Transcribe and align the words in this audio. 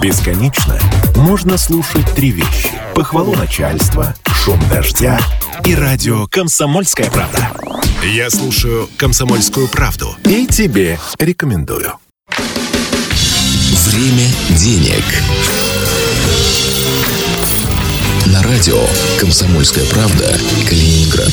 Бесконечно 0.00 0.78
можно 1.16 1.58
слушать 1.58 2.06
три 2.14 2.30
вещи. 2.30 2.70
Похвалу 2.94 3.34
начальства, 3.34 4.14
шум 4.26 4.60
дождя 4.70 5.18
и 5.64 5.74
радио 5.74 6.26
«Комсомольская 6.28 7.10
правда». 7.10 7.50
Я 8.04 8.30
слушаю 8.30 8.88
«Комсомольскую 8.96 9.66
правду» 9.66 10.16
и 10.24 10.46
тебе 10.46 11.00
рекомендую. 11.18 11.94
Время 13.88 14.28
денег. 14.50 15.04
На 18.26 18.42
радио 18.44 18.80
«Комсомольская 19.18 19.84
правда» 19.86 20.38
Калининград. 20.68 21.32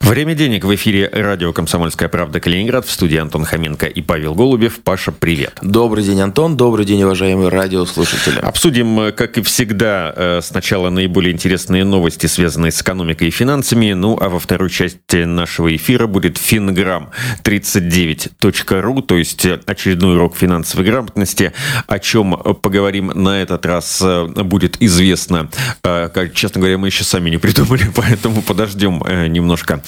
Время 0.00 0.34
денег 0.34 0.64
в 0.64 0.74
эфире 0.74 1.08
радио 1.12 1.52
«Комсомольская 1.52 2.08
правда» 2.08 2.40
Калининград. 2.40 2.86
В 2.86 2.90
студии 2.90 3.18
Антон 3.18 3.44
Хоменко 3.44 3.84
и 3.84 4.00
Павел 4.00 4.34
Голубев. 4.34 4.80
Паша, 4.80 5.12
привет. 5.12 5.58
Добрый 5.60 6.02
день, 6.02 6.22
Антон. 6.22 6.56
Добрый 6.56 6.86
день, 6.86 7.02
уважаемые 7.02 7.50
радиослушатели. 7.50 8.38
Обсудим, 8.38 9.12
как 9.12 9.36
и 9.36 9.42
всегда, 9.42 10.14
э, 10.16 10.40
сначала 10.42 10.88
наиболее 10.88 11.34
интересные 11.34 11.84
новости, 11.84 12.24
связанные 12.26 12.72
с 12.72 12.80
экономикой 12.80 13.28
и 13.28 13.30
финансами. 13.30 13.92
Ну, 13.92 14.16
а 14.18 14.30
во 14.30 14.38
второй 14.38 14.70
части 14.70 15.24
нашего 15.24 15.76
эфира 15.76 16.06
будет 16.06 16.38
fingram39.ru, 16.38 19.02
то 19.02 19.18
есть 19.18 19.44
очередной 19.66 20.16
урок 20.16 20.36
финансовой 20.36 20.86
грамотности. 20.86 21.52
О 21.86 21.98
чем 21.98 22.34
поговорим 22.62 23.08
на 23.08 23.42
этот 23.42 23.66
раз 23.66 24.00
э, 24.02 24.24
будет 24.24 24.78
известно. 24.80 25.50
Э, 25.82 26.08
честно 26.32 26.60
говоря, 26.60 26.78
мы 26.78 26.86
еще 26.86 27.04
сами 27.04 27.28
не 27.28 27.36
придумали, 27.36 27.84
поэтому 27.94 28.40
подождем 28.40 29.02
немножко 29.30 29.82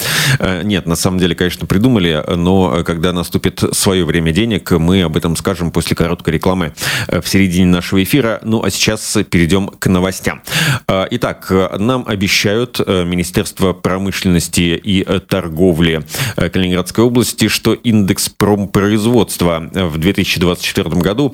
нет, 0.63 0.85
на 0.85 0.95
самом 0.95 1.19
деле, 1.19 1.35
конечно, 1.35 1.65
придумали, 1.65 2.23
но 2.35 2.83
когда 2.83 3.13
наступит 3.13 3.63
свое 3.71 4.05
время 4.05 4.31
денег, 4.31 4.71
мы 4.71 5.03
об 5.03 5.17
этом 5.17 5.35
скажем 5.35 5.71
после 5.71 5.95
короткой 5.95 6.33
рекламы 6.35 6.73
э, 7.07 7.21
в 7.21 7.27
середине 7.27 7.67
нашего 7.67 8.03
эфира. 8.03 8.39
Ну, 8.43 8.63
а 8.63 8.69
сейчас 8.69 9.17
перейдем 9.29 9.67
к 9.67 9.87
новостям. 9.87 10.41
Э, 10.87 11.05
итак, 11.11 11.51
нам 11.77 12.05
обещают 12.07 12.79
Министерство 12.79 13.73
промышленности 13.73 14.79
и 14.83 15.03
торговли 15.27 16.03
Калининградской 16.35 17.03
области, 17.03 17.47
что 17.47 17.73
индекс 17.73 18.29
промпроизводства 18.29 19.69
в 19.71 19.97
2024 19.97 20.89
году 21.01 21.33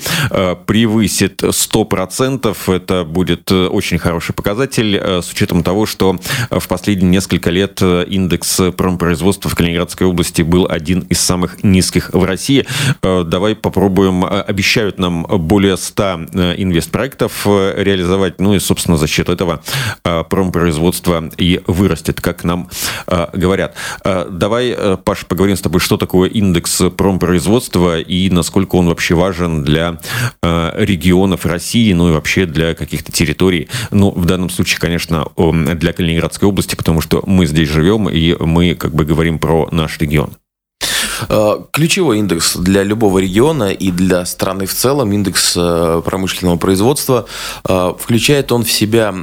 превысит 0.65 1.43
100%. 1.43 2.55
Это 2.73 3.03
будет 3.03 3.51
очень 3.51 3.97
хороший 3.97 4.33
показатель 4.33 4.97
с 4.97 5.31
учетом 5.31 5.63
того, 5.63 5.85
что 5.85 6.17
в 6.49 6.67
последние 6.67 7.11
несколько 7.11 7.49
лет 7.49 7.81
индекс 7.81 8.56
промпроизводства 8.75 9.49
в 9.49 9.55
Калининградской 9.55 10.07
области 10.07 10.41
был 10.41 10.67
один 10.69 11.01
из 11.09 11.19
самых 11.19 11.63
низких 11.63 12.11
в 12.13 12.23
России. 12.23 12.65
Э, 13.01 13.23
давай 13.25 13.55
попробуем. 13.55 14.25
Э, 14.25 14.41
обещают 14.41 14.99
нам 14.99 15.23
более 15.23 15.77
100 15.77 16.03
э, 16.33 16.53
инвестпроектов 16.57 17.45
реализовать. 17.45 18.39
Ну 18.39 18.53
и, 18.55 18.59
собственно, 18.59 18.97
за 18.97 19.07
счет 19.07 19.29
этого 19.29 19.61
промпроизводство 20.03 21.29
и 21.37 21.61
вырастет, 21.67 22.21
как 22.21 22.43
нам 22.43 22.69
говорят. 23.33 23.75
Давай, 24.03 24.75
Паш, 25.03 25.25
поговорим 25.25 25.55
с 25.55 25.61
тобой, 25.61 25.79
что 25.79 25.97
такое 25.97 26.29
индекс 26.29 26.81
промпроизводства 26.95 27.99
и 27.99 28.29
насколько 28.29 28.75
он 28.75 28.87
вообще 28.87 29.15
важен 29.15 29.63
для 29.63 29.99
регионов 30.41 31.45
России, 31.45 31.93
ну 31.93 32.09
и 32.09 32.11
вообще 32.11 32.45
для 32.45 32.73
каких-то 32.75 33.11
территорий. 33.11 33.67
Ну, 33.91 34.11
в 34.11 34.25
данном 34.25 34.49
случае, 34.49 34.79
конечно, 34.79 35.27
для 35.37 35.93
Калининградской 35.93 36.47
области, 36.47 36.75
потому 36.75 37.01
что 37.01 37.23
мы 37.25 37.45
здесь 37.45 37.69
живем, 37.69 38.09
и 38.09 38.35
мы 38.47 38.75
как 38.75 38.93
бы 38.93 39.05
говорим 39.05 39.39
про 39.39 39.67
наш 39.71 39.99
регион. 39.99 40.31
Э, 41.29 41.59
ключевой 41.71 42.19
индекс 42.19 42.55
для 42.55 42.83
любого 42.83 43.19
региона 43.19 43.71
и 43.71 43.91
для 43.91 44.25
страны 44.25 44.65
в 44.65 44.73
целом, 44.73 45.11
индекс 45.11 45.53
э, 45.55 46.01
промышленного 46.05 46.57
производства, 46.57 47.25
э, 47.67 47.93
включает 47.99 48.51
он 48.51 48.63
в 48.63 48.71
себя 48.71 49.13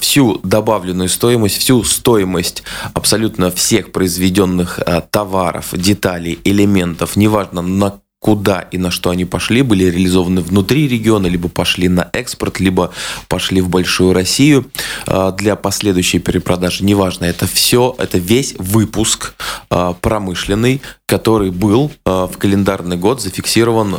всю 0.00 0.40
добавленную 0.42 1.08
стоимость, 1.08 1.58
всю 1.58 1.84
стоимость 1.84 2.62
абсолютно 2.94 3.50
всех 3.50 3.92
произведенных 3.92 4.80
товаров, 5.10 5.68
деталей, 5.72 6.38
элементов, 6.44 7.16
неважно 7.16 7.62
на 7.62 8.00
куда 8.20 8.62
и 8.62 8.78
на 8.78 8.90
что 8.90 9.10
они 9.10 9.24
пошли, 9.24 9.62
были 9.62 9.84
реализованы 9.84 10.40
внутри 10.40 10.88
региона, 10.88 11.26
либо 11.26 11.48
пошли 11.48 11.88
на 11.88 12.10
экспорт, 12.12 12.58
либо 12.58 12.92
пошли 13.28 13.60
в 13.60 13.68
большую 13.68 14.12
Россию 14.12 14.70
а, 15.06 15.30
для 15.32 15.54
последующей 15.54 16.18
перепродажи. 16.18 16.84
Неважно, 16.84 17.26
это 17.26 17.46
все, 17.46 17.94
это 17.98 18.18
весь 18.18 18.54
выпуск 18.58 19.34
а, 19.70 19.92
промышленный, 19.92 20.82
который 21.06 21.50
был 21.50 21.92
а, 22.04 22.26
в 22.26 22.38
календарный 22.38 22.96
год 22.96 23.22
зафиксирован 23.22 23.96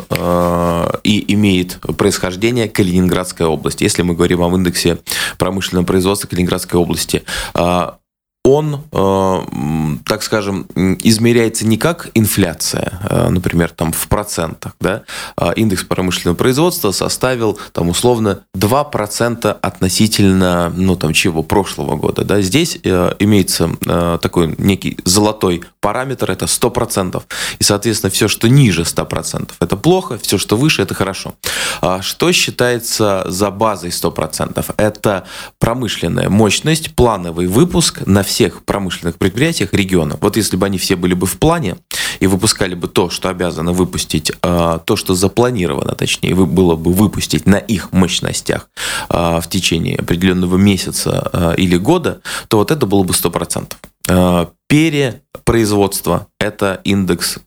и 1.04 1.34
имеет 1.34 1.80
происхождение 1.98 2.68
Калининградской 2.68 3.46
области. 3.46 3.84
Если 3.84 4.02
мы 4.02 4.16
говорим 4.16 4.42
о 4.42 4.50
индексе 4.50 5.00
промышленного 5.38 5.86
производства 5.86 6.28
Калининградской 6.28 6.80
области, 6.80 7.24
он, 8.46 8.84
э, 8.92 9.40
так 10.06 10.24
скажем, 10.24 10.66
измеряется 10.76 11.68
не 11.68 11.78
как 11.78 12.10
инфляция, 12.14 13.00
э, 13.10 13.30
например, 13.30 13.70
там 13.70 13.92
в 13.92 14.08
процентах, 14.08 14.76
да, 14.80 15.04
а 15.36 15.52
индекс 15.52 15.84
промышленного 15.84 16.38
производства 16.38 16.92
составил 16.92 17.60
там 17.74 17.90
условно 17.90 18.42
2% 18.56 19.58
относительно, 19.62 20.72
ну 20.76 20.96
там 20.96 21.12
чего, 21.12 21.44
прошлого 21.44 21.98
года, 21.98 22.24
да, 22.24 22.42
здесь 22.42 22.80
э, 22.84 23.14
имеется 23.20 23.70
такой 24.22 24.56
некий 24.58 24.98
золотой 25.04 25.64
параметр, 25.82 26.32
это 26.32 26.46
100%, 26.46 27.22
и, 27.60 27.64
соответственно, 27.64 28.10
все, 28.10 28.28
что 28.28 28.48
ниже 28.48 28.84
100%, 28.84 29.52
это 29.60 29.76
плохо, 29.76 30.18
все, 30.18 30.38
что 30.38 30.56
выше, 30.56 30.82
это 30.82 30.94
хорошо. 30.94 31.36
А 31.82 32.02
что 32.02 32.32
считается 32.32 33.26
за 33.28 33.52
базой 33.52 33.90
100%? 33.90 34.64
Это 34.78 35.26
промышленная 35.60 36.30
мощность, 36.30 36.96
плановый 36.96 37.48
выпуск 37.48 38.02
на 38.06 38.24
всех 38.30 38.64
промышленных 38.64 39.18
предприятиях 39.18 39.74
региона. 39.74 40.18
Вот 40.22 40.38
если 40.38 40.56
бы 40.56 40.66
они 40.68 40.78
все 40.78 40.96
были 40.96 41.16
бы 41.16 41.26
в 41.26 41.38
плане 41.40 41.78
и 42.20 42.28
выпускали 42.28 42.76
бы 42.76 42.88
то, 42.88 43.10
что 43.10 43.30
обязаны 43.30 43.74
выпустить, 43.74 44.32
а, 44.42 44.78
то, 44.78 44.96
что 44.96 45.16
запланировано, 45.16 45.96
точнее, 45.96 46.36
было 46.36 46.76
бы 46.76 46.94
выпустить 46.94 47.48
на 47.48 47.58
их 47.58 47.92
мощностях 47.92 48.70
а, 49.10 49.42
в 49.42 49.50
течение 49.50 49.98
определенного 49.98 50.58
месяца 50.58 51.30
а, 51.34 51.54
или 51.54 51.76
года, 51.76 52.22
то 52.48 52.58
вот 52.58 52.72
это 52.72 52.86
было 52.86 53.04
бы 53.04 53.14
100%. 53.14 53.74
Перепроизводство– 54.68 56.28
это 56.40 56.82
индекс 56.84 57.40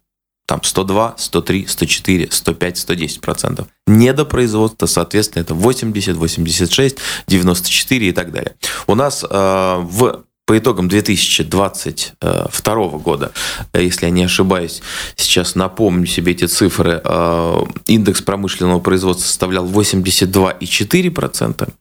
там 0.47 0.63
102, 0.63 1.15
103, 1.17 1.67
104, 1.67 2.29
105, 2.31 2.79
110 2.79 3.21
процентов. 3.21 3.69
Недопроизводство, 3.87 4.87
соответственно, 4.87 5.43
это 5.43 5.55
80, 5.55 6.17
86, 6.17 6.99
94 7.27 8.09
и 8.09 8.13
так 8.13 8.33
далее. 8.33 8.55
У 8.87 8.95
нас 8.95 9.25
э, 9.25 9.77
в 9.81 10.25
по 10.47 10.59
итогам 10.59 10.89
2022 10.89 12.89
года, 12.99 13.33
если 13.75 14.07
я 14.07 14.11
не 14.11 14.25
ошибаюсь, 14.25 14.83
сейчас 15.17 15.55
напомню 15.55 16.07
себе 16.07 16.33
эти 16.33 16.47
цифры, 16.47 17.01
э, 17.03 17.65
индекс 17.87 18.21
промышленного 18.23 18.81
производства 18.81 19.27
составлял 19.27 19.67
82,4%, 19.67 21.69
а 21.69 21.73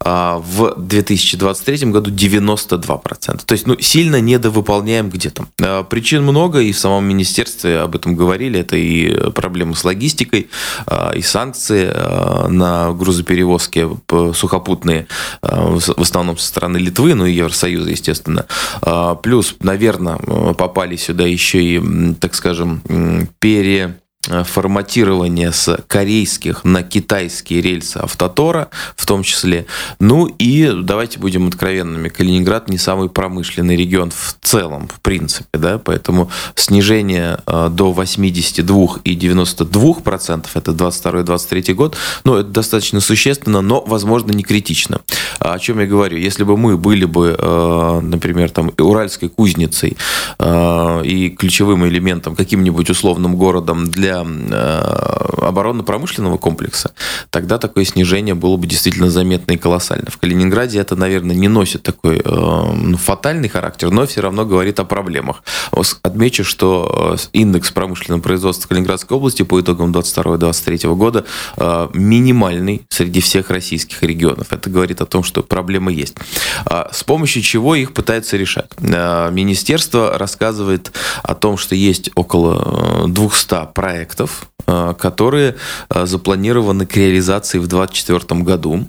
в 0.00 0.74
2023 0.76 1.90
году 1.90 2.10
92%. 2.10 3.44
То 3.44 3.52
есть 3.52 3.66
ну, 3.66 3.76
сильно 3.80 4.20
недовыполняем 4.20 5.10
где-то. 5.10 5.46
Э, 5.58 5.84
причин 5.88 6.22
много, 6.22 6.60
и 6.60 6.72
в 6.72 6.78
самом 6.78 7.04
министерстве 7.04 7.80
об 7.80 7.96
этом 7.96 8.14
говорили. 8.14 8.60
Это 8.60 8.76
и 8.76 9.30
проблемы 9.30 9.74
с 9.74 9.84
логистикой, 9.84 10.48
э, 10.86 11.16
и 11.16 11.22
санкции 11.22 11.88
на 12.48 12.92
грузоперевозки 12.92 13.88
сухопутные, 14.34 15.06
в 15.42 16.00
основном 16.00 16.38
со 16.38 16.46
стороны 16.46 16.78
Литвы, 16.78 17.14
ну 17.14 17.26
и 17.26 17.32
Евросоюза, 17.32 17.90
естественно. 17.90 18.46
А, 18.82 19.14
плюс, 19.14 19.56
наверное, 19.60 20.16
попали 20.54 20.96
сюда 20.96 21.26
еще 21.26 21.62
и, 21.62 22.14
так 22.20 22.34
скажем, 22.34 22.82
пере 23.38 23.98
форматирование 24.44 25.52
с 25.52 25.78
корейских 25.86 26.64
на 26.64 26.82
китайские 26.82 27.60
рельсы 27.60 27.98
автотора, 27.98 28.68
в 28.96 29.06
том 29.06 29.22
числе. 29.22 29.66
Ну 30.00 30.26
и 30.26 30.72
давайте 30.82 31.18
будем 31.18 31.48
откровенными, 31.48 32.08
Калининград 32.08 32.68
не 32.68 32.78
самый 32.78 33.08
промышленный 33.08 33.76
регион 33.76 34.10
в 34.10 34.36
целом, 34.42 34.88
в 34.88 35.00
принципе, 35.00 35.58
да, 35.58 35.78
поэтому 35.78 36.30
снижение 36.54 37.38
э, 37.46 37.68
до 37.70 37.92
82 37.92 38.88
и 39.04 39.14
92 39.14 39.94
процентов, 39.94 40.56
это 40.56 40.72
22-23 40.72 41.74
год, 41.74 41.96
ну, 42.24 42.36
это 42.36 42.48
достаточно 42.48 43.00
существенно, 43.00 43.60
но, 43.60 43.82
возможно, 43.86 44.32
не 44.32 44.42
критично. 44.42 45.00
А 45.38 45.54
о 45.54 45.58
чем 45.58 45.80
я 45.80 45.86
говорю? 45.86 46.18
Если 46.18 46.44
бы 46.44 46.56
мы 46.56 46.76
были 46.76 47.04
бы, 47.04 47.36
э, 47.38 48.00
например, 48.02 48.50
там, 48.50 48.72
уральской 48.78 49.28
кузницей 49.28 49.96
и 50.40 51.36
ключевым 51.38 51.86
элементом, 51.86 52.36
каким-нибудь 52.36 52.90
условным 52.90 53.36
городом 53.36 53.86
для 53.86 54.17
для 54.24 54.80
оборонно-промышленного 55.48 56.36
комплекса, 56.38 56.92
тогда 57.30 57.58
такое 57.58 57.84
снижение 57.84 58.34
было 58.34 58.56
бы 58.56 58.66
действительно 58.66 59.10
заметно 59.10 59.52
и 59.52 59.56
колоссально. 59.56 60.10
В 60.10 60.18
Калининграде 60.18 60.78
это, 60.78 60.96
наверное, 60.96 61.36
не 61.36 61.48
носит 61.48 61.82
такой 61.82 62.22
ну, 62.24 62.96
фатальный 62.96 63.48
характер, 63.48 63.90
но 63.90 64.06
все 64.06 64.20
равно 64.20 64.44
говорит 64.44 64.80
о 64.80 64.84
проблемах. 64.84 65.42
Отмечу, 66.02 66.44
что 66.44 67.16
индекс 67.32 67.70
промышленного 67.70 68.20
производства 68.20 68.68
Калининградской 68.68 69.16
области 69.16 69.42
по 69.42 69.60
итогам 69.60 69.92
22-23 69.92 70.94
года 70.94 71.24
минимальный 71.94 72.82
среди 72.88 73.20
всех 73.20 73.50
российских 73.50 74.02
регионов. 74.02 74.48
Это 74.50 74.68
говорит 74.70 75.00
о 75.00 75.06
том, 75.06 75.22
что 75.22 75.42
проблемы 75.42 75.92
есть. 75.92 76.16
С 76.92 77.04
помощью 77.04 77.42
чего 77.42 77.74
их 77.74 77.92
пытаются 77.92 78.36
решать? 78.36 78.70
Министерство 78.80 80.18
рассказывает 80.18 80.92
о 81.22 81.34
том, 81.34 81.56
что 81.56 81.74
есть 81.74 82.10
около 82.14 83.06
200 83.08 83.72
проектов, 83.74 84.07
которые 84.66 85.56
запланированы 85.90 86.86
к 86.86 86.96
реализации 86.96 87.58
в 87.58 87.66
2024 87.66 88.40
году 88.42 88.88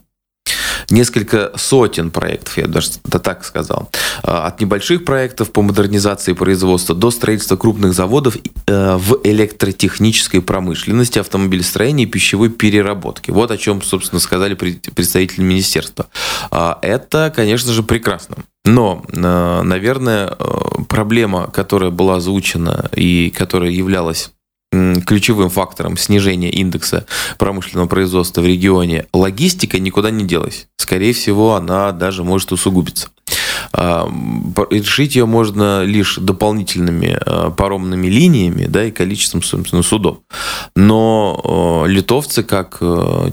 несколько 0.89 1.51
сотен 1.55 2.11
проектов, 2.11 2.57
я 2.57 2.67
даже 2.67 2.89
это 3.05 3.19
так 3.19 3.45
сказал. 3.45 3.89
А, 4.23 4.47
от 4.47 4.59
небольших 4.59 5.05
проектов 5.05 5.51
по 5.51 5.61
модернизации 5.61 6.33
производства 6.33 6.95
до 6.95 7.11
строительства 7.11 7.55
крупных 7.55 7.93
заводов 7.93 8.37
э, 8.67 8.95
в 8.97 9.19
электротехнической 9.23 10.41
промышленности, 10.41 11.19
автомобилестроении 11.19 12.03
и 12.03 12.09
пищевой 12.09 12.49
переработки. 12.49 13.31
Вот 13.31 13.51
о 13.51 13.57
чем, 13.57 13.81
собственно, 13.81 14.19
сказали 14.19 14.53
представители 14.53 15.41
министерства. 15.41 16.07
А, 16.51 16.79
это, 16.81 17.31
конечно 17.35 17.73
же, 17.73 17.83
прекрасно. 17.83 18.37
Но, 18.65 19.03
э, 19.11 19.61
наверное, 19.63 20.27
э, 20.27 20.83
проблема, 20.87 21.49
которая 21.51 21.91
была 21.91 22.17
озвучена 22.17 22.89
и 22.95 23.33
которая 23.35 23.71
являлась 23.71 24.31
ключевым 24.71 25.49
фактором 25.49 25.97
снижения 25.97 26.51
индекса 26.51 27.05
промышленного 27.37 27.87
производства 27.87 28.41
в 28.41 28.45
регионе, 28.45 29.07
логистика 29.13 29.79
никуда 29.79 30.11
не 30.11 30.25
делась. 30.25 30.67
Скорее 30.77 31.13
всего, 31.13 31.55
она 31.55 31.91
даже 31.91 32.23
может 32.23 32.51
усугубиться. 32.51 33.09
А, 33.71 34.09
решить 34.69 35.15
ее 35.15 35.25
можно 35.25 35.83
лишь 35.83 36.17
дополнительными 36.17 37.17
а, 37.25 37.51
паромными 37.51 38.07
линиями 38.07 38.65
да, 38.65 38.85
и 38.85 38.91
количеством, 38.91 39.43
собственно, 39.43 39.83
судов. 39.83 40.19
Но 40.75 41.39
а, 41.43 41.85
литовцы 41.85 42.43
как 42.43 42.81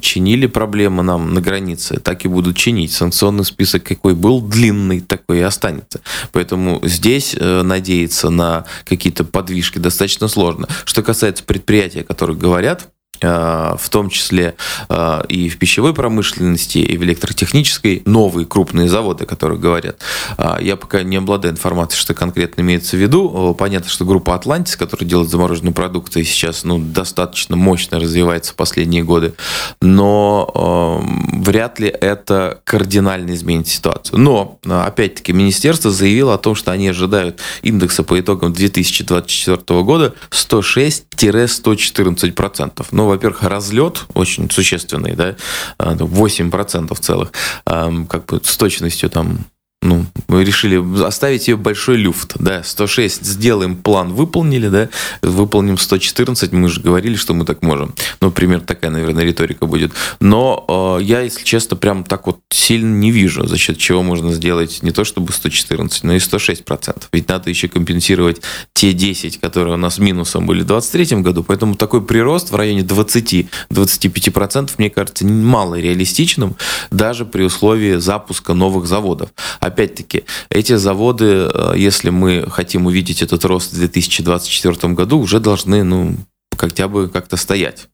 чинили 0.01 0.47
проблемы 0.47 1.03
нам 1.03 1.35
на 1.35 1.41
границе, 1.41 2.01
так 2.01 2.25
и 2.25 2.29
будут 2.29 2.57
чинить. 2.57 2.93
Санкционный 2.93 3.45
список 3.45 3.85
какой 3.85 4.15
был 4.15 4.41
длинный, 4.41 5.01
такой 5.01 5.39
и 5.39 5.43
останется. 5.43 6.01
Поэтому 6.33 6.81
здесь 6.83 7.37
надеяться 7.39 8.31
на 8.31 8.65
какие-то 8.85 9.25
подвижки 9.25 9.79
достаточно 9.79 10.29
сложно. 10.29 10.69
Что 10.85 11.03
касается 11.03 11.45
предприятий, 11.45 12.01
о 12.01 12.05
которых 12.05 12.39
говорят, 12.39 12.89
Э, 12.89 12.96
в 13.21 13.89
том 13.91 14.11
числе 14.11 14.55
э, 14.89 15.23
и 15.29 15.49
в 15.49 15.59
пищевой 15.59 15.95
промышленности, 15.95 16.79
и 16.79 16.97
в 16.97 17.03
электротехнической, 17.03 18.03
новые 18.05 18.47
крупные 18.47 18.89
заводы, 18.89 19.25
о 19.25 19.27
которых 19.27 19.61
говорят. 19.61 19.99
Э, 20.39 20.57
я 20.61 20.77
пока 20.77 21.03
не 21.03 21.17
обладаю 21.17 21.55
информацией, 21.55 22.01
что 22.01 22.15
конкретно 22.15 22.63
имеется 22.63 22.97
в 22.97 23.01
виду. 23.01 23.55
Понятно, 23.59 23.91
что 23.91 24.05
группа 24.05 24.35
«Атлантис», 24.35 24.77
которая 24.77 25.09
делает 25.09 25.31
замороженные 25.31 25.73
продукты, 25.73 26.23
сейчас 26.25 26.65
ну, 26.65 26.79
достаточно 26.79 27.57
мощно 27.57 27.99
развивается 27.99 28.53
в 28.53 28.57
последние 28.57 29.03
годы, 29.03 29.35
но 29.81 30.53
э, 30.55 31.01
вряд 31.43 31.81
ли 31.81 31.89
это 31.89 32.61
кардинально 32.65 33.35
изменит 33.35 33.69
ситуацию. 33.69 34.19
Но, 34.19 34.59
опять-таки, 34.65 35.33
министерство 35.33 35.91
заявило 35.91 36.35
о 36.35 36.39
том, 36.39 36.55
что 36.55 36.73
они 36.73 36.89
ожидают 36.89 37.41
индекса 37.63 38.03
по 38.03 38.21
итогам 38.21 38.53
2024 38.53 39.83
года 39.83 40.15
106-114%. 40.31 42.87
Ну, 42.91 43.06
во-первых, 43.07 43.43
разлет 43.43 44.07
очень 44.15 44.51
существенный, 44.51 45.15
да, 45.15 45.37
8% 45.79 46.87
а, 46.91 46.95
целых, 46.95 47.33
как 47.65 48.27
бы 48.27 48.41
с 48.43 48.57
точностью 48.57 49.11
там 49.11 49.47
ну, 49.87 50.05
мы 50.29 50.45
решили 50.45 51.05
оставить 51.05 51.49
ее 51.49 51.57
большой 51.57 51.97
люфт, 51.97 52.35
да, 52.39 52.63
106 52.65 53.25
сделаем 53.25 53.77
план, 53.77 54.13
выполнили, 54.13 54.69
да, 54.69 54.89
выполним 55.23 55.79
114, 55.79 56.53
мы 56.53 56.69
же 56.69 56.81
говорили, 56.81 57.15
что 57.15 57.35
мы 57.35 57.45
так 57.45 57.63
можем. 57.63 57.95
Ну, 58.21 58.31
примерно 58.31 58.65
такая, 58.65 58.91
наверное, 58.91 59.25
риторика 59.25 59.67
будет. 59.67 59.93
Но 60.21 60.99
э, 61.01 61.05
я, 61.05 61.21
если 61.21 61.45
честно, 61.45 61.77
прям 61.77 62.05
так 62.05 62.27
вот 62.27 62.41
сильно 62.51 62.93
не 62.93 63.13
вижу, 63.13 63.47
за 63.47 63.57
счет 63.57 63.79
чего 63.79 64.03
можно 64.03 64.33
сделать 64.33 64.83
не 64.83 64.91
то 64.91 65.05
чтобы 65.05 65.33
114, 65.33 66.03
но 66.03 66.15
и 66.15 66.19
106 66.19 66.65
процентов. 66.65 67.09
Ведь 67.13 67.29
надо 67.29 67.49
еще 67.51 67.69
компенсировать 67.69 68.43
те 68.75 68.93
10, 68.93 69.39
которые 69.39 69.75
у 69.75 69.79
нас 69.79 69.99
минусом 69.99 70.47
были 70.47 70.63
в 70.63 70.67
2023 70.67 71.23
году, 71.23 71.45
поэтому 71.45 71.77
такой 71.77 72.03
прирост 72.03 72.51
в 72.51 72.57
районе 72.57 72.81
20-25 72.81 74.31
процентов, 74.33 74.79
мне 74.79 74.91
кажется, 74.91 75.25
мало 75.25 75.77
реалистичным, 75.77 76.57
даже 76.91 77.25
при 77.25 77.45
условии 77.45 77.97
запуска 77.97 78.53
новых 78.55 78.87
заводов 78.87 79.31
опять-таки, 79.77 80.25
эти 80.49 80.77
заводы, 80.77 81.49
э, 81.53 81.73
если 81.77 82.11
мы 82.11 82.47
хотим 82.51 82.87
увидеть 82.87 83.23
этот 83.23 83.45
рост 83.45 83.73
в 83.73 83.77
2024 83.77 84.95
году, 84.95 85.19
уже 85.19 85.39
должны, 85.39 85.85
ну, 85.85 86.17
хотя 86.57 86.89
бы 86.89 87.09
как-то 87.09 87.37
стоять. 87.37 87.89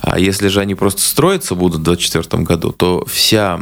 А 0.00 0.18
если 0.18 0.48
же 0.48 0.60
они 0.60 0.74
просто 0.74 1.02
строиться 1.02 1.54
будут 1.54 1.80
в 1.80 1.84
2024 1.84 2.44
году, 2.44 2.72
то 2.72 3.04
вся, 3.06 3.60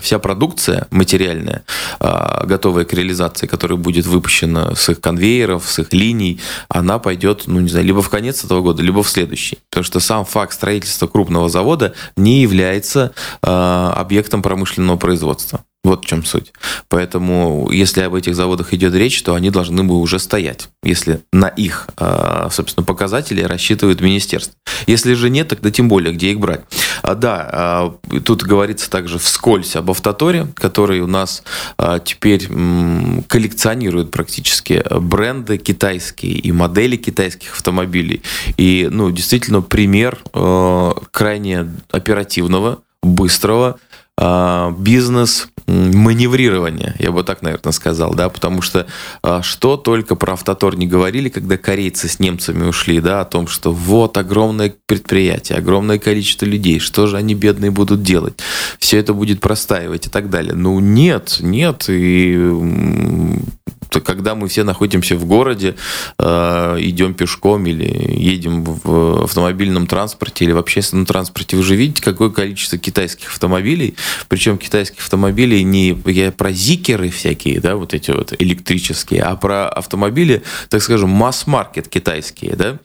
вся 0.00 0.18
продукция 0.18 0.86
материальная, 0.90 1.62
а, 1.98 2.46
готовая 2.46 2.84
к 2.84 2.94
реализации, 2.94 3.46
которая 3.46 3.78
будет 3.78 4.06
выпущена 4.06 4.74
с 4.74 4.88
их 4.88 5.00
конвейеров, 5.00 5.68
с 5.68 5.78
их 5.78 5.92
линий, 5.92 6.40
она 6.68 6.98
пойдет, 6.98 7.44
ну, 7.46 7.60
не 7.60 7.68
знаю, 7.68 7.84
либо 7.84 8.00
в 8.00 8.08
конец 8.08 8.44
этого 8.44 8.62
года, 8.62 8.82
либо 8.82 9.02
в 9.02 9.08
следующий. 9.08 9.58
Потому 9.68 9.84
что 9.84 10.00
сам 10.00 10.24
факт 10.24 10.54
строительства 10.54 11.06
крупного 11.06 11.48
завода 11.48 11.92
не 12.16 12.40
является 12.40 13.12
а, 13.42 13.92
объектом 13.96 14.42
промышленного 14.42 14.96
производства. 14.96 15.64
Вот 15.90 16.04
в 16.04 16.06
чем 16.06 16.24
суть. 16.24 16.52
Поэтому, 16.88 17.68
если 17.72 18.02
об 18.02 18.14
этих 18.14 18.36
заводах 18.36 18.72
идет 18.72 18.94
речь, 18.94 19.20
то 19.24 19.34
они 19.34 19.50
должны 19.50 19.82
бы 19.82 19.98
уже 19.98 20.20
стоять, 20.20 20.68
если 20.84 21.22
на 21.32 21.48
их, 21.48 21.88
а, 21.96 22.48
собственно, 22.52 22.84
показатели 22.84 23.42
рассчитывает 23.42 24.00
министерство. 24.00 24.54
Если 24.86 25.14
же 25.14 25.30
нет, 25.30 25.48
тогда 25.48 25.72
тем 25.72 25.88
более, 25.88 26.14
где 26.14 26.30
их 26.30 26.38
брать. 26.38 26.60
А, 27.02 27.16
да, 27.16 27.48
а, 27.52 27.94
тут 28.24 28.44
говорится 28.44 28.88
также 28.88 29.18
вскользь 29.18 29.74
об 29.74 29.90
автоторе, 29.90 30.46
который 30.54 31.00
у 31.00 31.08
нас 31.08 31.42
теперь 32.04 32.46
коллекционирует 33.26 34.12
практически 34.12 34.84
бренды 35.00 35.58
китайские 35.58 36.34
и 36.34 36.52
модели 36.52 36.94
китайских 36.94 37.54
автомобилей. 37.54 38.22
И, 38.56 38.86
ну, 38.92 39.10
действительно, 39.10 39.60
пример 39.60 40.20
крайне 41.10 41.68
оперативного, 41.90 42.78
быстрого, 43.02 43.80
а, 44.22 44.70
бизнес 44.72 45.48
маневрирования, 45.70 46.94
я 46.98 47.12
бы 47.12 47.22
так, 47.22 47.42
наверное, 47.42 47.72
сказал, 47.72 48.14
да, 48.14 48.28
потому 48.28 48.62
что 48.62 48.86
а, 49.22 49.42
что 49.42 49.76
только 49.76 50.16
про 50.16 50.32
автотор 50.32 50.76
не 50.76 50.86
говорили, 50.86 51.28
когда 51.28 51.56
корейцы 51.56 52.08
с 52.08 52.18
немцами 52.18 52.66
ушли, 52.66 53.00
да, 53.00 53.20
о 53.20 53.24
том, 53.24 53.46
что 53.46 53.72
вот 53.72 54.16
огромное 54.18 54.74
предприятие, 54.86 55.58
огромное 55.58 55.98
количество 55.98 56.46
людей, 56.46 56.78
что 56.78 57.06
же 57.06 57.16
они 57.16 57.34
бедные 57.34 57.70
будут 57.70 58.02
делать, 58.02 58.34
все 58.78 58.98
это 58.98 59.14
будет 59.14 59.40
простаивать 59.40 60.06
и 60.06 60.10
так 60.10 60.30
далее. 60.30 60.54
Ну, 60.54 60.80
нет, 60.80 61.38
нет, 61.40 61.84
и 61.88 62.36
когда 63.98 64.36
мы 64.36 64.46
все 64.46 64.62
находимся 64.62 65.16
в 65.16 65.24
городе, 65.24 65.74
э, 66.18 66.76
идем 66.78 67.14
пешком 67.14 67.66
или 67.66 68.14
едем 68.16 68.62
в 68.62 69.24
автомобильном 69.24 69.88
транспорте 69.88 70.44
или 70.44 70.52
в 70.52 70.58
общественном 70.58 71.06
транспорте, 71.06 71.56
вы 71.56 71.64
же 71.64 71.74
видите, 71.74 72.02
какое 72.02 72.30
количество 72.30 72.78
китайских 72.78 73.30
автомобилей, 73.30 73.96
причем 74.28 74.58
китайских 74.58 75.00
автомобилей 75.00 75.64
не 75.64 75.98
я 76.06 76.30
про 76.30 76.52
зикеры 76.52 77.10
всякие, 77.10 77.60
да, 77.60 77.74
вот 77.74 77.94
эти 77.94 78.12
вот 78.12 78.34
электрические, 78.38 79.22
а 79.22 79.34
про 79.34 79.68
автомобили, 79.68 80.42
так 80.68 80.82
скажем, 80.82 81.10
масс-маркет 81.10 81.88
китайские, 81.88 82.54
да, 82.54 82.78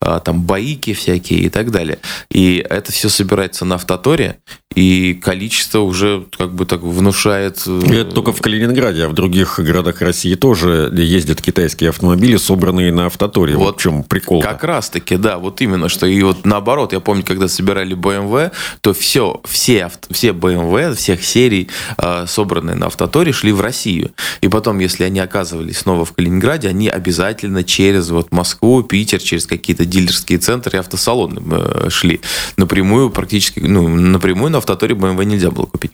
а, 0.00 0.20
там 0.20 0.42
баики 0.42 0.94
всякие 0.94 1.40
и 1.40 1.48
так 1.50 1.70
далее. 1.70 1.98
И 2.30 2.64
это 2.68 2.92
все 2.92 3.08
собирается 3.08 3.64
на 3.64 3.74
авторе, 3.74 4.38
и 4.76 5.14
количество 5.14 5.80
уже 5.80 6.26
как 6.36 6.54
бы 6.54 6.66
так 6.66 6.82
внушает... 6.82 7.62
Э, 7.66 8.02
это 8.02 8.10
только 8.12 8.32
в 8.32 8.42
Калининграде, 8.42 9.06
а 9.06 9.08
в 9.08 9.14
других 9.14 9.58
городах 9.58 10.02
России 10.02 10.34
тоже 10.34 10.45
ездят 10.54 11.40
китайские 11.40 11.90
автомобили, 11.90 12.36
собранные 12.36 12.92
на 12.92 13.06
автоторе. 13.06 13.56
Вот, 13.56 13.64
вот 13.64 13.78
в 13.78 13.82
чем 13.82 14.02
прикол. 14.02 14.42
Как 14.42 14.64
раз-таки, 14.64 15.16
да, 15.16 15.38
вот 15.38 15.60
именно, 15.60 15.88
что 15.88 16.06
и 16.06 16.22
вот 16.22 16.44
наоборот, 16.44 16.92
я 16.92 17.00
помню, 17.00 17.24
когда 17.24 17.48
собирали 17.48 17.96
BMW, 17.96 18.52
то 18.80 18.92
все, 18.92 19.40
все, 19.44 19.90
все 20.10 20.30
BMW, 20.30 20.94
всех 20.94 21.24
серий, 21.24 21.68
э, 21.98 22.26
собранные 22.26 22.76
на 22.76 22.86
автоторе, 22.86 23.32
шли 23.32 23.52
в 23.52 23.60
Россию. 23.60 24.12
И 24.40 24.48
потом, 24.48 24.78
если 24.78 25.04
они 25.04 25.20
оказывались 25.20 25.78
снова 25.78 26.04
в 26.04 26.12
Калининграде, 26.12 26.68
они 26.68 26.88
обязательно 26.88 27.64
через 27.64 28.10
вот 28.10 28.32
Москву, 28.32 28.82
Питер, 28.82 29.20
через 29.20 29.46
какие-то 29.46 29.84
дилерские 29.84 30.38
центры 30.38 30.76
и 30.76 30.80
автосалоны 30.80 31.40
э, 31.50 31.88
шли. 31.90 32.20
Напрямую 32.56 33.10
практически, 33.10 33.60
ну, 33.60 33.88
напрямую 33.88 34.50
на 34.50 34.58
автоторе 34.58 34.94
BMW 34.94 35.24
нельзя 35.24 35.50
было 35.50 35.66
купить. 35.66 35.92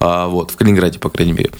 А, 0.00 0.28
вот, 0.28 0.50
в 0.50 0.56
Калининграде, 0.56 0.98
по 0.98 1.10
крайней 1.10 1.32
мере. 1.32 1.50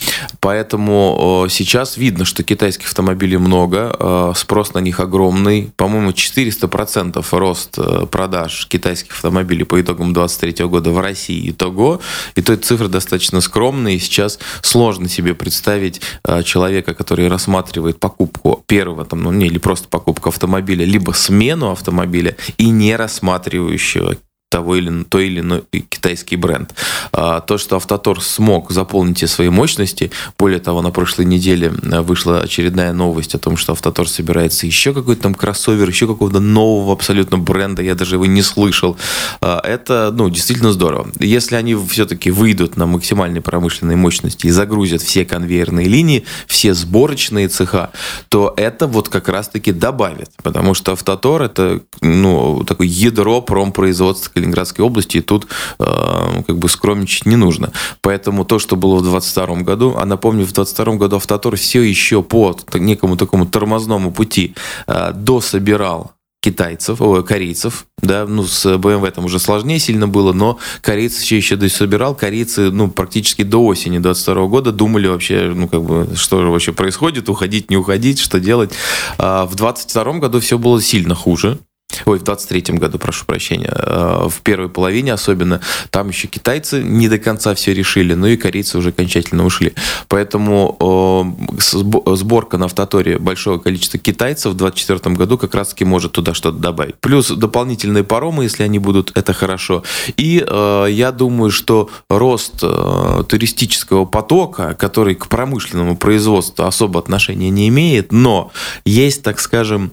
Поэтому 0.41 1.47
сейчас 1.49 1.97
видно, 1.97 2.25
что 2.25 2.34
что 2.35 2.43
китайских 2.43 2.88
автомобилей 2.88 3.37
много, 3.37 4.33
спрос 4.35 4.75
на 4.75 4.81
них 4.81 4.99
огромный. 4.99 5.71
По-моему, 5.76 6.11
400% 6.11 7.25
рост 7.31 7.79
продаж 8.11 8.67
китайских 8.67 9.12
автомобилей 9.12 9.62
по 9.62 9.81
итогам 9.81 10.12
2023 10.12 10.67
года 10.67 10.91
в 10.91 10.99
России. 10.99 11.50
Итого. 11.50 12.00
И 12.35 12.43
то 12.43 12.53
эта 12.53 12.67
цифра 12.67 12.88
достаточно 12.88 13.41
скромная, 13.41 13.93
и 13.93 14.00
сейчас 14.00 14.41
сложно 14.62 15.09
себе 15.09 15.37
представить 15.37 16.00
человека, 16.45 16.93
который 16.95 17.29
рассматривает 17.29 18.00
покупку 18.00 18.64
первого, 18.67 19.05
там, 19.05 19.23
ну, 19.23 19.31
не, 19.31 19.47
или 19.47 19.59
просто 19.59 19.87
покупку 19.87 20.31
автомобиля, 20.31 20.85
либо 20.85 21.12
смену 21.12 21.71
автомобиля, 21.71 22.37
и 22.59 22.69
не 22.69 22.97
рассматривающего 22.97 24.17
того 24.54 24.76
или, 24.76 25.02
той 25.02 25.26
или 25.26 25.40
иной 25.40 25.64
китайский 25.88 26.37
бренд. 26.37 26.75
А, 27.12 27.40
то, 27.40 27.58
что 27.58 27.75
Автотор 27.75 28.20
смог 28.20 28.70
заполнить 28.70 29.18
те 29.18 29.26
свои 29.26 29.49
мощности, 29.49 30.12
более 30.38 30.61
того, 30.61 30.80
на 30.80 30.92
прошлой 30.92 31.25
неделе 31.25 31.73
э, 31.82 32.00
вышла 32.02 32.42
очередная 32.42 32.92
новость 32.92 33.34
о 33.34 33.38
том, 33.38 33.56
что 33.56 33.73
Автотор 33.73 34.08
собирается 34.08 34.66
еще 34.66 34.94
какой-то 34.94 35.23
там 35.23 35.34
кроссовер, 35.34 35.88
еще 35.88 36.06
какого-то 36.06 36.38
нового 36.38 36.92
абсолютно 36.92 37.37
бренда, 37.37 37.82
я 37.82 37.96
даже 37.96 38.14
его 38.14 38.26
не 38.26 38.42
слышал. 38.42 38.96
А, 39.40 39.61
это, 39.64 40.12
ну, 40.14 40.30
действительно 40.30 40.70
здорово. 40.73 41.08
Если 41.18 41.56
они 41.56 41.75
все-таки 41.88 42.30
выйдут 42.30 42.76
на 42.76 42.87
максимальной 42.87 43.40
промышленной 43.40 43.96
мощности 43.96 44.46
и 44.46 44.50
загрузят 44.50 45.02
все 45.02 45.25
конвейерные 45.25 45.88
линии, 45.88 46.25
все 46.46 46.75
сборочные 46.75 47.49
цеха, 47.49 47.90
то 48.28 48.54
это 48.56 48.87
вот 48.87 49.08
как 49.08 49.28
раз-таки 49.28 49.73
добавит, 49.73 50.30
потому 50.44 50.75
что 50.75 50.92
Автотор 50.92 51.42
это, 51.42 51.80
ну, 52.02 52.62
такое 52.62 52.87
ядро 52.87 53.40
промпроизводства 53.40 54.44
Калининградской 54.45 54.85
области, 54.85 55.19
и 55.19 55.21
тут 55.21 55.47
э, 55.79 56.43
как 56.47 56.59
бы 56.59 56.69
скромничать 56.69 57.27
не 57.27 57.37
нужно. 57.37 57.73
Поэтому 58.01 58.45
то, 58.45 58.59
что 58.59 58.77
было 58.77 58.97
в 58.97 59.03
2022 59.03 59.63
году, 59.63 59.95
а 59.97 60.05
напомню, 60.05 60.45
в 60.45 60.53
2022 60.53 60.95
году 60.97 61.17
Автотор 61.17 61.57
все 61.57 61.83
еще 61.83 62.23
по 62.23 62.57
некому 62.75 63.17
такому 63.17 63.47
тормозному 63.47 64.13
пути 64.13 64.55
э, 64.87 65.13
дособирал 65.15 66.13
китайцев, 66.41 67.01
о, 67.01 67.23
корейцев, 67.23 67.87
да, 68.03 68.27
ну, 68.27 68.45
с 68.45 68.67
BMW 68.67 69.11
там 69.11 69.25
уже 69.25 69.39
сложнее 69.39 69.79
сильно 69.79 70.07
было, 70.07 70.35
но 70.35 70.59
корейцы 70.83 71.23
все 71.23 71.39
еще 71.39 71.69
собирал, 71.71 72.15
корейцы, 72.15 72.71
ну, 72.71 72.91
практически 72.91 73.43
до 73.43 73.65
осени 73.65 73.99
22 73.99 74.47
года 74.49 74.71
думали 74.71 75.07
вообще, 75.07 75.53
ну, 75.55 75.69
как 75.69 75.83
бы, 75.83 76.09
что 76.17 76.43
же 76.43 76.49
вообще 76.49 76.73
происходит, 76.73 77.31
уходить, 77.31 77.71
не 77.71 77.79
уходить, 77.79 78.19
что 78.19 78.41
делать. 78.41 78.73
А 79.17 79.47
в 79.47 79.55
22 79.55 80.19
году 80.19 80.41
все 80.41 80.59
было 80.59 80.83
сильно 80.83 81.15
хуже, 81.15 81.59
Ой, 82.05 82.19
в 82.19 82.23
23-м 82.23 82.77
году, 82.77 82.99
прошу 82.99 83.25
прощения. 83.25 83.73
Э, 83.75 84.29
в 84.29 84.41
первой 84.43 84.69
половине 84.69 85.13
особенно. 85.13 85.61
Там 85.91 86.09
еще 86.09 86.29
китайцы 86.29 86.83
не 86.83 87.09
до 87.09 87.19
конца 87.19 87.55
все 87.55 87.75
решили, 87.75 88.15
ну 88.15 88.27
и 88.27 88.37
корейцы 88.37 88.79
уже 88.79 88.91
окончательно 88.91 89.45
ушли. 89.45 89.75
Поэтому 90.09 91.37
сборка 91.59 92.59
на 92.59 92.67
автоторе 92.67 93.19
большого 93.19 93.59
количества 93.59 93.99
китайцев 93.99 94.53
в 94.53 94.57
24 94.57 95.15
году 95.15 95.39
как 95.39 95.55
раз-таки 95.55 95.85
может 95.85 96.13
туда 96.13 96.35
что-то 96.35 96.59
добавить. 96.59 96.97
Плюс 96.97 97.31
дополнительные 97.31 98.05
паромы, 98.05 98.45
если 98.45 98.63
они 98.63 98.79
будут, 98.79 99.13
это 99.15 99.33
хорошо. 99.33 99.83
И 100.17 100.45
э, 100.47 100.87
я 100.91 101.13
думаю, 101.13 101.51
что 101.51 101.91
рост 102.09 102.61
э, 102.63 103.25
туристического 103.29 104.05
потока, 104.05 104.75
который 104.75 105.15
к 105.15 105.29
промышленному 105.29 105.97
производству 105.97 106.65
особо 106.65 107.01
отношения 107.01 107.51
не 107.51 107.69
имеет, 107.69 108.13
но 108.13 108.51
есть, 108.85 109.23
так 109.23 109.41
скажем, 109.41 109.93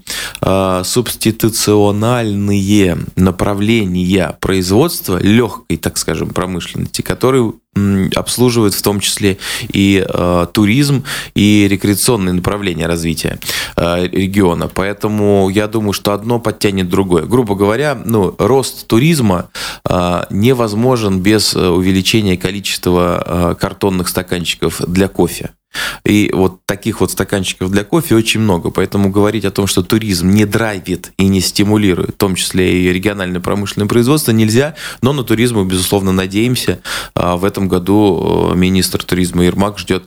субституционные 0.84 1.91
национальные 1.92 2.98
направления 3.16 4.36
производства 4.40 5.18
легкой, 5.22 5.78
так 5.78 5.98
скажем, 5.98 6.30
промышленности, 6.30 7.02
которые 7.02 7.54
обслуживают 8.16 8.74
в 8.74 8.82
том 8.82 9.00
числе 9.00 9.38
и 9.72 10.06
э, 10.06 10.48
туризм, 10.52 11.06
и 11.36 11.68
рекреационные 11.70 12.34
направления 12.34 12.86
развития 12.86 13.40
э, 13.78 14.08
региона. 14.08 14.68
Поэтому 14.68 15.50
я 15.50 15.68
думаю, 15.68 15.94
что 15.94 16.12
одно 16.12 16.40
подтянет 16.40 16.90
другое. 16.90 17.24
Грубо 17.26 17.56
говоря, 17.56 17.98
ну, 18.04 18.36
рост 18.38 18.88
туризма 18.88 19.50
э, 19.90 20.24
невозможен 20.32 21.22
без 21.22 21.56
э, 21.56 21.66
увеличения 21.66 22.36
количества 22.36 23.24
э, 23.26 23.56
картонных 23.60 24.10
стаканчиков 24.10 24.82
для 24.88 25.08
кофе. 25.08 25.52
И 26.06 26.32
вот 26.34 26.66
таких 26.66 27.02
вот 27.02 27.12
стаканчиков 27.12 27.72
для 27.72 27.84
кофе 27.84 28.16
очень 28.16 28.40
много. 28.40 28.72
Поэтому 28.72 29.10
говорить 29.10 29.46
о 29.46 29.52
том, 29.52 29.68
что 29.68 29.84
туризм 29.84 30.30
не 30.30 30.46
драйвит 30.46 31.12
и 31.18 31.28
не 31.28 31.42
стимулирует, 31.42 32.12
в 32.12 32.18
том 32.18 32.36
числе 32.36 32.84
и 32.84 32.94
региональное 32.94 33.42
промышленное 33.42 33.88
производство, 33.88 34.32
нельзя. 34.32 34.76
Но 35.02 35.14
на 35.14 35.24
туризм 35.24 35.58
мы, 35.58 35.66
безусловно, 35.66 36.12
надеемся. 36.12 36.80
А 37.16 37.38
в 37.38 37.46
этом 37.46 37.68
году 37.68 38.52
э, 38.54 38.58
министр 38.58 39.04
туризма 39.04 39.44
Ермак 39.46 39.80
ждет 39.80 40.06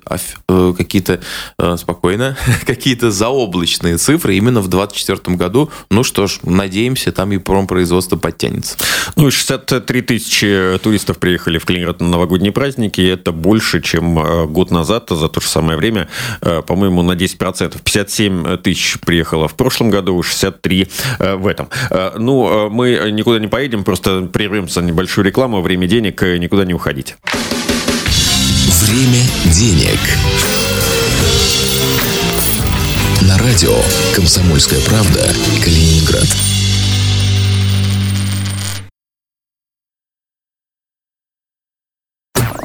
э, 0.49 0.75
какие-то, 0.76 1.21
э, 1.59 1.76
спокойно, 1.78 2.37
какие-то 2.66 3.11
заоблачные 3.11 3.97
цифры 3.97 4.37
именно 4.37 4.61
в 4.61 4.68
2024 4.68 5.37
году. 5.37 5.71
Ну 5.90 6.04
что 6.04 6.26
ж, 6.26 6.40
надеемся, 6.42 7.12
там 7.12 7.33
и 7.33 7.38
промпроизводство 7.38 8.16
подтянется. 8.16 8.76
Ну, 9.16 9.30
63 9.30 10.02
тысячи 10.02 10.78
туристов 10.83 11.18
приехали 11.18 11.59
в 11.59 11.64
Калининград 11.64 12.00
на 12.00 12.09
новогодние 12.09 12.52
праздники. 12.52 13.00
Это 13.00 13.33
больше, 13.33 13.80
чем 13.80 14.52
год 14.52 14.71
назад 14.71 15.09
за 15.11 15.28
то 15.28 15.40
же 15.40 15.49
самое 15.54 15.76
время, 15.78 16.08
э, 16.40 16.62
по-моему, 16.66 17.02
на 17.02 17.14
10%. 17.14 17.80
57 17.82 18.56
тысяч 18.58 18.99
приехало 19.00 19.46
в 19.46 19.54
прошлом 19.54 19.90
году, 19.90 20.23
63 20.23 20.88
э, 21.18 21.37
в 21.37 21.46
этом. 21.46 21.68
Э, 21.90 22.12
ну, 22.18 22.68
мы 22.70 23.11
никуда 23.12 23.38
не 23.38 23.46
поедем, 23.46 23.84
просто 23.84 24.23
прервемся 24.23 24.80
на 24.80 24.87
небольшую 24.87 25.25
рекламу. 25.25 25.62
Время 25.62 25.87
денег, 25.87 26.23
никуда 26.23 26.64
не 26.64 26.75
уходить. 26.75 27.16
Время 28.82 29.23
денег. 29.46 30.00
На 33.23 33.38
радио 33.38 33.76
«Комсомольская 34.14 34.80
правда» 34.80 35.30
Калининград. 35.62 36.26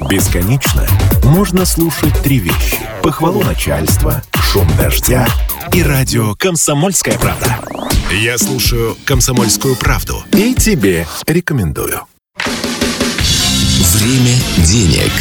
Бесконечно 0.10 0.88
можно 1.30 1.66
слушать 1.66 2.14
три 2.24 2.40
вещи. 2.40 2.80
Похвалу 3.04 3.44
начальства, 3.44 4.24
шум 4.34 4.68
дождя 4.78 5.28
и 5.72 5.84
радио 5.84 6.34
«Комсомольская 6.36 7.20
правда». 7.20 7.60
Я 8.12 8.38
слушаю 8.40 8.98
«Комсомольскую 9.06 9.76
правду» 9.76 10.24
и 10.34 10.56
тебе 10.56 11.08
рекомендую. 11.28 12.02
Время 13.94 14.36
денег. 14.66 15.12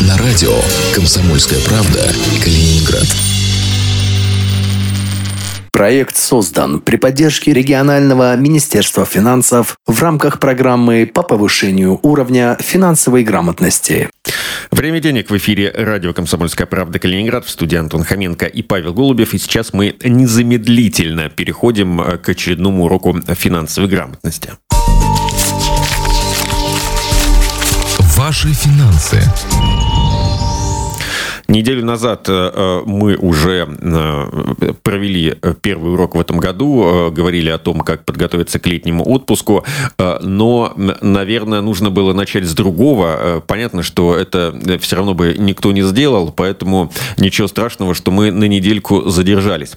На 0.00 0.16
радио 0.16 0.58
«Комсомольская 0.94 1.60
правда» 1.60 2.10
Калининград. 2.42 3.06
Проект 5.76 6.16
создан 6.16 6.80
при 6.80 6.96
поддержке 6.96 7.52
регионального 7.52 8.34
Министерства 8.34 9.04
финансов 9.04 9.76
в 9.86 10.00
рамках 10.02 10.40
программы 10.40 11.04
по 11.04 11.22
повышению 11.22 12.00
уровня 12.02 12.56
финансовой 12.58 13.22
грамотности. 13.24 14.08
Время 14.70 15.00
денег 15.00 15.28
в 15.28 15.36
эфире 15.36 15.70
радио 15.76 16.14
«Комсомольская 16.14 16.66
правда» 16.66 16.98
Калининград 16.98 17.44
в 17.44 17.50
студии 17.50 17.76
Антон 17.76 18.04
Хоменко 18.04 18.46
и 18.46 18.62
Павел 18.62 18.94
Голубев. 18.94 19.34
И 19.34 19.38
сейчас 19.38 19.74
мы 19.74 19.94
незамедлительно 20.02 21.28
переходим 21.28 22.02
к 22.22 22.26
очередному 22.26 22.86
уроку 22.86 23.14
финансовой 23.34 23.90
грамотности. 23.90 24.52
Ваши 28.16 28.48
финансы. 28.54 29.22
Неделю 31.48 31.84
назад 31.84 32.28
э, 32.28 32.32
э, 32.32 32.82
мы 32.86 33.16
уже 33.16 33.68
э, 33.68 34.72
провели 34.82 35.36
первый 35.60 35.92
урок 35.92 36.16
в 36.16 36.20
этом 36.20 36.38
году, 36.38 37.12
говорили 37.12 37.50
о 37.50 37.58
том, 37.58 37.80
как 37.80 38.04
подготовиться 38.04 38.58
к 38.58 38.66
летнему 38.66 39.08
отпуску, 39.08 39.64
но, 39.98 40.72
наверное, 40.76 41.60
нужно 41.60 41.90
было 41.90 42.12
начать 42.12 42.44
с 42.44 42.54
другого. 42.54 43.42
Понятно, 43.46 43.82
что 43.82 44.16
это 44.16 44.54
все 44.80 44.96
равно 44.96 45.14
бы 45.14 45.36
никто 45.38 45.72
не 45.72 45.82
сделал, 45.82 46.32
поэтому 46.32 46.92
ничего 47.16 47.48
страшного, 47.48 47.94
что 47.94 48.10
мы 48.10 48.30
на 48.32 48.44
недельку 48.44 49.08
задержались. 49.08 49.72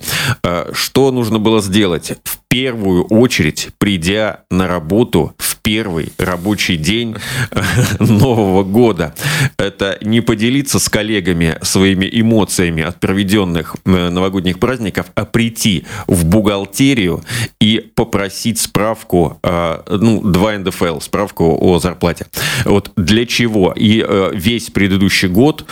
Что 0.74 1.12
нужно 1.12 1.40
было 1.40 1.62
сделать? 1.62 2.14
В 2.24 2.39
первую 2.50 3.04
очередь, 3.06 3.70
придя 3.78 4.42
на 4.50 4.68
работу 4.68 5.36
в 5.38 5.58
первый 5.62 6.12
рабочий 6.18 6.78
день 6.78 7.16
Нового 8.00 8.64
года, 8.64 9.14
это 9.58 10.00
не 10.02 10.22
поделиться 10.22 10.80
с 10.80 10.90
коллегами 10.90 11.60
своими 11.62 12.10
эмоциями 12.12 12.82
от 12.82 13.00
проведенных 13.00 13.76
э, 13.86 14.10
новогодних 14.10 14.60
праздников, 14.60 15.12
а 15.14 15.26
прийти 15.26 15.86
в 16.08 16.26
бухгалтерию 16.26 17.24
и 17.62 17.86
попросить 17.94 18.60
справку, 18.60 19.38
э, 19.44 19.82
ну, 19.88 20.22
2 20.24 20.58
НДФЛ, 20.60 21.02
справку 21.02 21.56
о 21.62 21.78
зарплате. 21.78 22.26
Вот 22.66 22.92
для 22.96 23.28
чего? 23.28 23.74
И 23.78 24.04
э, 24.04 24.32
весь 24.34 24.72
предыдущий 24.72 25.28
год 25.28 25.66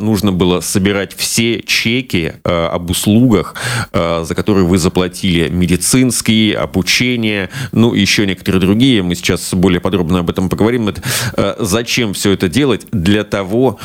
нужно 0.00 0.32
было 0.32 0.60
собирать 0.60 1.14
все 1.14 1.62
чеки 1.62 2.34
об 2.42 2.90
услугах, 2.90 3.54
за 3.92 4.34
которые 4.34 4.64
вы 4.64 4.78
заплатили 4.78 5.48
медицинские, 5.48 6.15
медицинские, 6.16 6.56
обучение, 6.56 7.50
ну, 7.72 7.94
еще 7.94 8.26
некоторые 8.26 8.60
другие. 8.60 9.02
Мы 9.02 9.14
сейчас 9.14 9.54
более 9.54 9.80
подробно 9.80 10.20
об 10.20 10.30
этом 10.30 10.48
поговорим. 10.48 10.88
Это, 10.88 11.56
зачем 11.58 12.14
все 12.14 12.32
это 12.32 12.48
делать? 12.48 12.86
Для 12.92 13.24
того, 13.24 13.78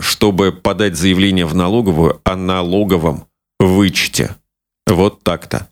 чтобы 0.00 0.52
подать 0.52 0.96
заявление 0.96 1.46
в 1.46 1.54
налоговую 1.54 2.20
о 2.24 2.36
налоговом 2.36 3.24
вычете. 3.58 4.36
Вот 4.86 5.22
так-то. 5.22 5.68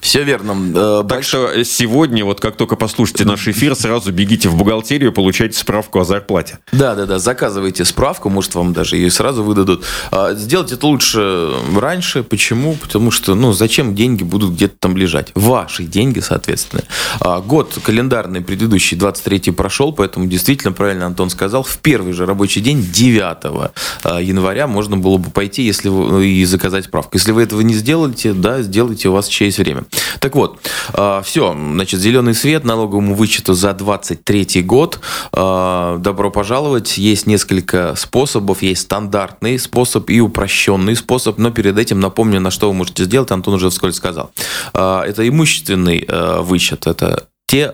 Все 0.00 0.22
верно. 0.22 0.52
Э, 0.52 1.04
так 1.08 1.18
Больш... 1.18 1.26
что 1.26 1.64
сегодня, 1.64 2.24
вот 2.24 2.40
как 2.40 2.56
только 2.56 2.76
послушайте 2.76 3.24
наш 3.24 3.46
эфир, 3.48 3.74
сразу 3.74 4.12
бегите 4.12 4.48
в 4.48 4.56
бухгалтерию, 4.56 5.12
получайте 5.12 5.58
справку 5.58 6.00
о 6.00 6.04
зарплате. 6.04 6.58
Да, 6.72 6.94
да, 6.94 7.06
да, 7.06 7.18
заказывайте 7.18 7.84
справку, 7.84 8.28
может, 8.28 8.54
вам 8.54 8.72
даже 8.72 8.96
ее 8.96 9.10
сразу 9.10 9.42
выдадут. 9.42 9.84
А, 10.10 10.34
сделать 10.34 10.72
это 10.72 10.86
лучше 10.86 11.52
раньше. 11.76 12.22
Почему? 12.22 12.74
Потому 12.74 13.10
что, 13.10 13.34
ну, 13.34 13.52
зачем 13.52 13.94
деньги 13.94 14.22
будут 14.22 14.52
где-то 14.52 14.74
там 14.78 14.96
лежать? 14.96 15.32
Ваши 15.34 15.84
деньги, 15.84 16.20
соответственно. 16.20 16.82
А, 17.20 17.40
год 17.40 17.78
календарный 17.82 18.40
предыдущий, 18.40 18.96
23-й 18.96 19.52
прошел, 19.52 19.92
поэтому 19.92 20.26
действительно, 20.26 20.72
правильно 20.72 21.06
Антон 21.06 21.30
сказал, 21.30 21.62
в 21.62 21.78
первый 21.78 22.12
же 22.12 22.26
рабочий 22.26 22.60
день, 22.60 22.82
9 22.82 23.72
а, 24.02 24.20
января, 24.20 24.66
можно 24.66 24.96
было 24.96 25.16
бы 25.16 25.30
пойти 25.30 25.70
если 25.70 25.88
вы, 25.88 26.28
и 26.28 26.44
заказать 26.44 26.86
справку. 26.86 27.10
Если 27.14 27.32
вы 27.32 27.42
этого 27.42 27.60
не 27.60 27.74
сделаете, 27.74 28.32
да, 28.32 28.62
сделайте, 28.62 29.08
у 29.08 29.12
вас 29.12 29.28
еще 29.28 29.46
есть 29.46 29.58
время. 29.58 29.84
Так 30.20 30.34
вот, 30.36 30.58
а, 30.92 31.22
все, 31.22 31.52
значит, 31.52 32.00
зеленый 32.00 32.34
свет 32.34 32.64
налоговому 32.64 33.14
вычету 33.14 33.54
за 33.54 33.72
23 33.72 34.62
год. 34.62 35.00
А, 35.32 35.98
добро 35.98 36.30
пожаловать. 36.30 36.98
Есть 36.98 37.26
несколько 37.26 37.94
способов. 37.96 38.62
Есть 38.62 38.82
стандартный 38.82 39.58
способ 39.58 40.10
и 40.10 40.20
упрощенный 40.20 40.94
способ. 40.96 41.38
Но 41.38 41.50
перед 41.50 41.78
этим 41.78 42.00
напомню, 42.00 42.40
на 42.40 42.50
что 42.50 42.68
вы 42.68 42.74
можете 42.74 43.04
сделать. 43.04 43.30
Антон 43.30 43.54
уже 43.54 43.70
вскользь 43.70 43.96
сказал. 43.96 44.30
А, 44.74 45.02
это 45.04 45.26
имущественный 45.26 46.06
вычет. 46.40 46.86
Это 46.86 47.26
те, 47.46 47.72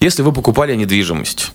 если 0.00 0.22
вы 0.22 0.32
покупали 0.32 0.74
недвижимость, 0.74 1.52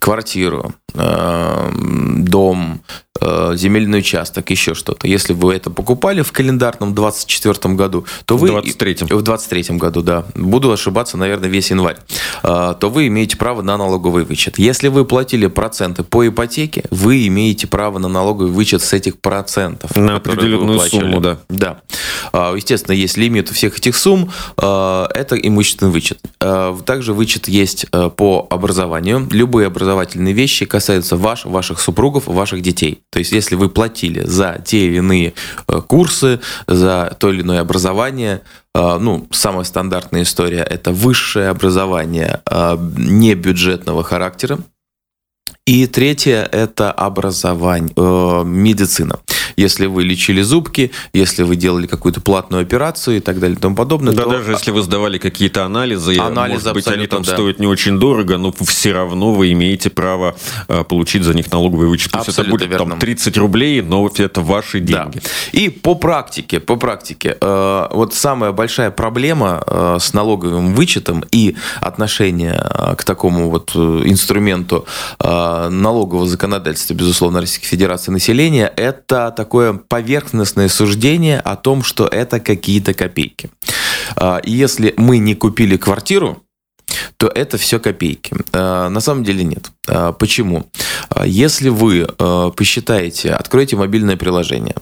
квартиру, 0.00 0.74
дом, 0.92 2.80
земельный 3.20 3.98
участок, 3.98 4.50
еще 4.50 4.74
что-то. 4.74 5.06
Если 5.06 5.32
вы 5.32 5.54
это 5.54 5.70
покупали 5.70 6.22
в 6.22 6.32
календарном 6.32 6.94
24 6.94 7.74
году, 7.74 8.04
то 8.24 8.36
вы... 8.36 8.48
В 8.48 8.50
23 8.50 8.96
В 9.10 9.22
23 9.22 9.76
году, 9.76 10.02
да. 10.02 10.24
Буду 10.34 10.72
ошибаться, 10.72 11.16
наверное, 11.16 11.48
весь 11.48 11.70
январь. 11.70 11.96
Э, 12.42 12.74
то 12.78 12.90
вы 12.90 13.06
имеете 13.08 13.36
право 13.36 13.62
на 13.62 13.76
налоговый 13.76 14.24
вычет. 14.24 14.58
Если 14.58 14.88
вы 14.88 15.04
платили 15.04 15.46
проценты 15.46 16.02
по 16.02 16.26
ипотеке, 16.26 16.84
вы 16.90 17.26
имеете 17.26 17.66
право 17.66 17.98
на 17.98 18.08
налоговый 18.08 18.50
вычет 18.50 18.82
с 18.82 18.92
этих 18.92 19.18
процентов. 19.18 19.96
На 19.96 20.16
определенную 20.16 20.80
сумму, 20.80 21.20
да. 21.20 21.38
Да. 21.48 21.80
Э, 22.32 22.54
естественно, 22.56 22.94
есть 22.94 23.16
лимит 23.16 23.48
всех 23.48 23.78
этих 23.78 23.96
сумм. 23.96 24.30
Это 24.56 25.36
имущественный 25.36 25.92
вычет. 25.92 26.20
Также 26.38 27.12
вычет 27.12 27.48
есть 27.48 27.86
по 27.90 28.46
образованию. 28.50 29.28
Любые 29.30 29.66
образовательные 29.66 30.34
вещи 30.34 30.64
касаются 30.64 31.16
ваш, 31.16 31.44
ваших 31.44 31.80
супругов, 31.80 32.26
ваших 32.26 32.62
детей. 32.62 33.00
То 33.10 33.18
есть, 33.18 33.32
если 33.32 33.56
вы 33.56 33.68
платили 33.68 34.22
за 34.24 34.62
те 34.64 34.86
или 34.86 34.96
иные 34.98 35.34
э, 35.68 35.80
курсы, 35.80 36.40
за 36.68 37.16
то 37.18 37.30
или 37.30 37.42
иное 37.42 37.60
образование, 37.60 38.42
э, 38.74 38.98
ну, 39.00 39.26
самая 39.32 39.64
стандартная 39.64 40.22
история– 40.22 40.62
это 40.70 40.92
высшее 40.92 41.48
образование 41.48 42.40
э, 42.48 42.76
не 42.96 43.34
бюджетного 43.34 44.04
характера, 44.04 44.58
и 45.66 45.86
третье– 45.86 46.48
это 46.52 46.90
образование, 46.90 47.92
э, 47.96 48.42
медицина. 48.44 49.20
Если 49.56 49.86
вы 49.86 50.04
лечили 50.04 50.42
зубки, 50.42 50.90
если 51.12 51.42
вы 51.42 51.56
делали 51.56 51.86
какую-то 51.86 52.20
платную 52.20 52.62
операцию 52.62 53.18
и 53.18 53.20
так 53.20 53.38
далее 53.40 53.56
и 53.56 53.60
тому 53.60 53.76
подобное. 53.76 54.14
Да, 54.14 54.24
то... 54.24 54.30
даже 54.30 54.52
если 54.52 54.70
вы 54.70 54.82
сдавали 54.82 55.18
какие-то 55.18 55.64
анализы, 55.64 56.18
анализы 56.18 56.70
может 56.70 56.72
быть, 56.72 56.88
они 56.88 57.06
там 57.06 57.22
да. 57.22 57.32
стоят 57.32 57.58
не 57.58 57.66
очень 57.66 57.98
дорого, 57.98 58.38
но 58.38 58.52
все 58.52 58.92
равно 58.92 59.32
вы 59.32 59.52
имеете 59.52 59.90
право 59.90 60.34
э, 60.68 60.82
получить 60.84 61.24
за 61.24 61.34
них 61.34 61.52
налоговый 61.52 61.88
вычет. 61.88 62.12
Пусть 62.12 62.30
это 62.30 62.44
будет 62.44 62.70
верно. 62.70 62.90
там 62.90 62.98
30 62.98 63.36
рублей, 63.36 63.82
но 63.82 64.10
это 64.16 64.40
ваши 64.40 64.80
деньги. 64.80 65.20
Да. 65.22 65.30
И 65.52 65.68
по 65.68 65.94
практике, 65.94 66.60
по 66.60 66.76
практике, 66.76 67.36
э, 67.40 67.88
вот 67.90 68.14
самая 68.14 68.52
большая 68.52 68.90
проблема 68.90 69.62
э, 69.66 69.98
с 70.00 70.14
налоговым 70.14 70.74
вычетом 70.74 71.24
и 71.30 71.56
отношение 71.80 72.58
э, 72.58 72.94
к 72.96 73.04
такому 73.04 73.50
вот 73.50 73.72
э, 73.74 74.02
инструменту 74.06 74.86
э, 75.18 75.49
налогового 75.70 76.26
законодательства, 76.26 76.94
безусловно, 76.94 77.40
Российской 77.40 77.66
Федерации 77.66 78.12
населения, 78.12 78.72
это 78.76 79.32
такое 79.36 79.74
поверхностное 79.74 80.68
суждение 80.68 81.40
о 81.40 81.56
том, 81.56 81.82
что 81.82 82.06
это 82.06 82.40
какие-то 82.40 82.94
копейки. 82.94 83.50
А, 84.16 84.40
если 84.44 84.94
мы 84.96 85.18
не 85.18 85.34
купили 85.34 85.76
квартиру, 85.76 86.42
то 87.16 87.28
это 87.28 87.58
все 87.58 87.78
копейки. 87.78 88.34
А, 88.52 88.88
на 88.88 89.00
самом 89.00 89.24
деле 89.24 89.44
нет. 89.44 89.70
А, 89.88 90.12
почему? 90.12 90.66
Если 91.24 91.68
вы 91.68 92.06
посчитаете, 92.56 93.30
откройте 93.30 93.76
мобильное 93.76 94.16
приложение 94.16 94.74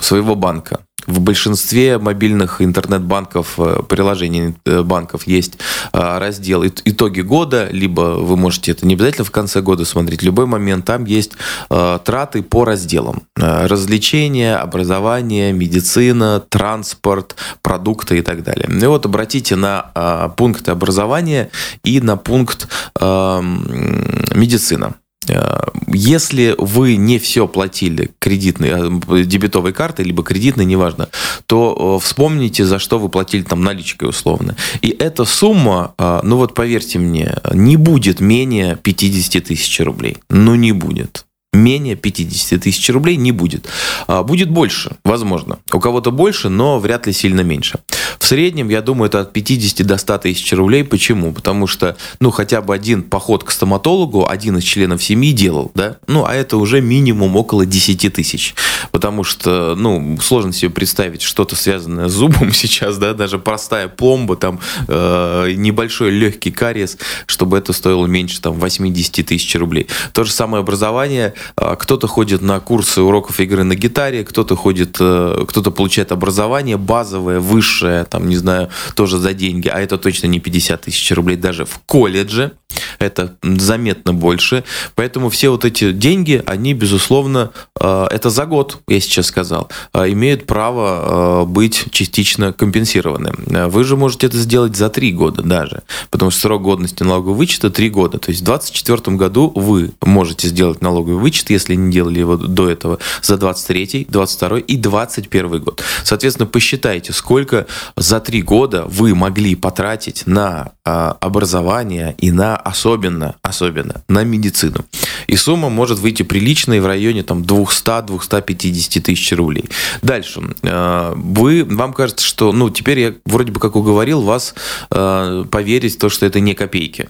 своего 0.00 0.34
банка, 0.34 0.80
в 1.06 1.20
большинстве 1.20 1.98
мобильных 1.98 2.62
интернет-банков, 2.62 3.54
э, 3.58 3.82
приложений 3.88 4.54
э, 4.64 4.82
банков 4.82 5.26
есть 5.26 5.58
э, 5.92 6.18
раздел 6.18 6.64
«Итоги 6.64 7.20
года», 7.20 7.68
либо 7.70 8.00
вы 8.00 8.36
можете 8.36 8.72
это 8.72 8.86
не 8.86 8.94
обязательно 8.94 9.24
в 9.24 9.30
конце 9.30 9.60
года 9.60 9.84
смотреть, 9.84 10.22
любой 10.22 10.46
момент 10.46 10.84
там 10.84 11.04
есть 11.04 11.32
траты 11.68 12.42
по 12.42 12.64
разделам. 12.64 13.22
Развлечения, 13.36 14.56
образование, 14.56 15.52
медицина, 15.52 16.42
транспорт, 16.48 17.36
продукты 17.62 18.18
и 18.18 18.22
так 18.22 18.42
далее. 18.42 18.68
И 18.68 18.86
вот 18.86 19.06
обратите 19.06 19.56
на 19.56 20.32
пункты 20.36 20.70
образования 20.70 21.50
и 21.82 22.00
на 22.00 22.16
пункт 22.16 22.68
медицина. 23.00 24.94
Э, 25.28 25.58
если 25.86 26.54
вы 26.58 26.96
не 26.96 27.18
все 27.18 27.46
платили 27.46 28.10
кредитной, 28.18 28.70
э, 28.70 29.24
дебетовой 29.24 29.72
картой, 29.72 30.04
либо 30.04 30.22
кредитной, 30.22 30.64
неважно, 30.64 31.08
то 31.46 31.98
э, 31.98 32.04
вспомните, 32.04 32.64
за 32.64 32.78
что 32.78 32.98
вы 32.98 33.08
платили 33.08 33.42
там 33.42 33.62
наличкой 33.62 34.08
условно. 34.08 34.56
И 34.82 34.90
эта 34.90 35.24
сумма, 35.24 35.94
ну 35.98 36.36
вот 36.36 36.54
поверьте 36.54 36.98
мне, 36.98 37.36
не 37.52 37.76
будет 37.76 38.20
менее 38.20 38.76
50 38.76 39.44
тысяч 39.44 39.80
рублей. 39.80 40.18
Ну 40.28 40.54
не 40.54 40.72
будет 40.72 41.24
менее 41.54 41.96
50 41.96 42.60
тысяч 42.60 42.90
рублей 42.90 43.16
не 43.16 43.32
будет. 43.32 43.68
А, 44.06 44.22
будет 44.22 44.50
больше, 44.50 44.96
возможно. 45.04 45.58
У 45.72 45.80
кого-то 45.80 46.10
больше, 46.10 46.48
но 46.48 46.78
вряд 46.78 47.06
ли 47.06 47.12
сильно 47.12 47.40
меньше. 47.40 47.78
В 48.18 48.26
среднем, 48.26 48.68
я 48.68 48.82
думаю, 48.82 49.08
это 49.08 49.20
от 49.20 49.32
50 49.32 49.86
до 49.86 49.96
100 49.98 50.18
тысяч 50.18 50.52
рублей. 50.52 50.84
Почему? 50.84 51.32
Потому 51.32 51.66
что, 51.66 51.96
ну, 52.20 52.30
хотя 52.30 52.62
бы 52.62 52.74
один 52.74 53.02
поход 53.02 53.44
к 53.44 53.50
стоматологу 53.50 54.26
один 54.28 54.58
из 54.58 54.64
членов 54.64 55.02
семьи 55.02 55.32
делал, 55.32 55.70
да? 55.74 55.96
Ну, 56.06 56.24
а 56.24 56.34
это 56.34 56.56
уже 56.56 56.80
минимум 56.80 57.36
около 57.36 57.66
10 57.66 58.12
тысяч. 58.12 58.54
Потому 58.92 59.24
что, 59.24 59.74
ну, 59.76 60.18
сложно 60.20 60.52
себе 60.52 60.70
представить 60.70 61.22
что-то 61.22 61.56
связанное 61.56 62.08
с 62.08 62.12
зубом 62.12 62.52
сейчас, 62.52 62.98
да, 62.98 63.14
даже 63.14 63.38
простая 63.38 63.88
пломба, 63.88 64.36
там, 64.36 64.60
э, 64.88 65.52
небольшой 65.56 66.10
легкий 66.10 66.50
кариес, 66.50 66.98
чтобы 67.26 67.58
это 67.58 67.72
стоило 67.72 68.06
меньше, 68.06 68.40
там, 68.40 68.54
80 68.54 69.26
тысяч 69.26 69.54
рублей. 69.56 69.88
То 70.12 70.24
же 70.24 70.32
самое 70.32 70.60
образование, 70.60 71.34
а, 71.56 71.76
кто-то 71.76 72.06
ходит 72.06 72.42
на 72.42 72.60
курсы 72.60 73.00
уроков 73.02 73.40
игры 73.40 73.64
на 73.64 73.74
гитаре, 73.74 74.24
кто-то 74.24 74.56
ходит, 74.56 74.96
э, 75.00 75.44
кто-то 75.46 75.70
получает 75.70 76.12
образование 76.12 76.76
базовое, 76.76 77.40
высшее, 77.40 78.03
там, 78.04 78.28
не 78.28 78.36
знаю, 78.36 78.70
тоже 78.94 79.18
за 79.18 79.34
деньги, 79.34 79.68
а 79.68 79.80
это 79.80 79.98
точно 79.98 80.26
не 80.26 80.40
50 80.40 80.82
тысяч 80.82 81.10
рублей 81.12 81.36
даже 81.36 81.64
в 81.64 81.78
колледже 81.86 82.52
это 82.98 83.34
заметно 83.42 84.12
больше. 84.12 84.64
Поэтому 84.94 85.30
все 85.30 85.50
вот 85.50 85.64
эти 85.64 85.92
деньги, 85.92 86.42
они, 86.46 86.74
безусловно, 86.74 87.50
э, 87.80 88.06
это 88.10 88.30
за 88.30 88.46
год, 88.46 88.78
я 88.88 89.00
сейчас 89.00 89.26
сказал, 89.26 89.70
э, 89.92 90.10
имеют 90.12 90.46
право 90.46 91.42
э, 91.42 91.46
быть 91.46 91.86
частично 91.90 92.52
компенсированы. 92.52 93.32
Вы 93.68 93.84
же 93.84 93.96
можете 93.96 94.26
это 94.26 94.38
сделать 94.38 94.76
за 94.76 94.88
три 94.88 95.12
года 95.12 95.42
даже, 95.42 95.82
потому 96.10 96.30
что 96.30 96.40
срок 96.40 96.62
годности 96.62 97.02
налогового 97.02 97.36
вычета 97.36 97.70
три 97.70 97.90
года. 97.90 98.18
То 98.18 98.30
есть 98.30 98.42
в 98.42 98.44
2024 98.44 99.16
году 99.16 99.52
вы 99.54 99.92
можете 100.02 100.48
сделать 100.48 100.82
налоговый 100.82 101.18
вычет, 101.18 101.50
если 101.50 101.74
не 101.74 101.92
делали 101.92 102.20
его 102.20 102.36
до 102.36 102.70
этого, 102.70 102.98
за 103.22 103.36
23, 103.36 104.06
22 104.08 104.58
и 104.58 104.76
21 104.76 105.62
год. 105.62 105.82
Соответственно, 106.04 106.46
посчитайте, 106.46 107.12
сколько 107.12 107.66
за 107.96 108.20
три 108.20 108.42
года 108.42 108.84
вы 108.88 109.14
могли 109.14 109.54
потратить 109.54 110.26
на 110.26 110.72
образование 110.84 112.14
и 112.18 112.30
на 112.30 112.56
особенно, 112.84 113.36
особенно 113.40 114.02
на 114.08 114.24
медицину. 114.24 114.84
И 115.26 115.36
сумма 115.36 115.70
может 115.70 115.98
выйти 115.98 116.22
приличной 116.22 116.80
в 116.80 116.86
районе 116.86 117.22
там 117.22 117.40
200-250 117.42 119.00
тысяч 119.00 119.32
рублей. 119.32 119.64
Дальше. 120.02 120.42
Э, 120.62 121.14
вы, 121.16 121.64
вам 121.64 121.94
кажется, 121.94 122.26
что, 122.26 122.52
ну, 122.52 122.68
теперь 122.68 123.00
я 123.00 123.14
вроде 123.24 123.52
бы 123.52 123.60
как 123.60 123.76
уговорил 123.76 124.20
вас 124.20 124.54
э, 124.90 125.44
поверить 125.50 125.94
в 125.94 125.98
то, 125.98 126.10
что 126.10 126.26
это 126.26 126.40
не 126.40 126.54
копейки. 126.54 127.08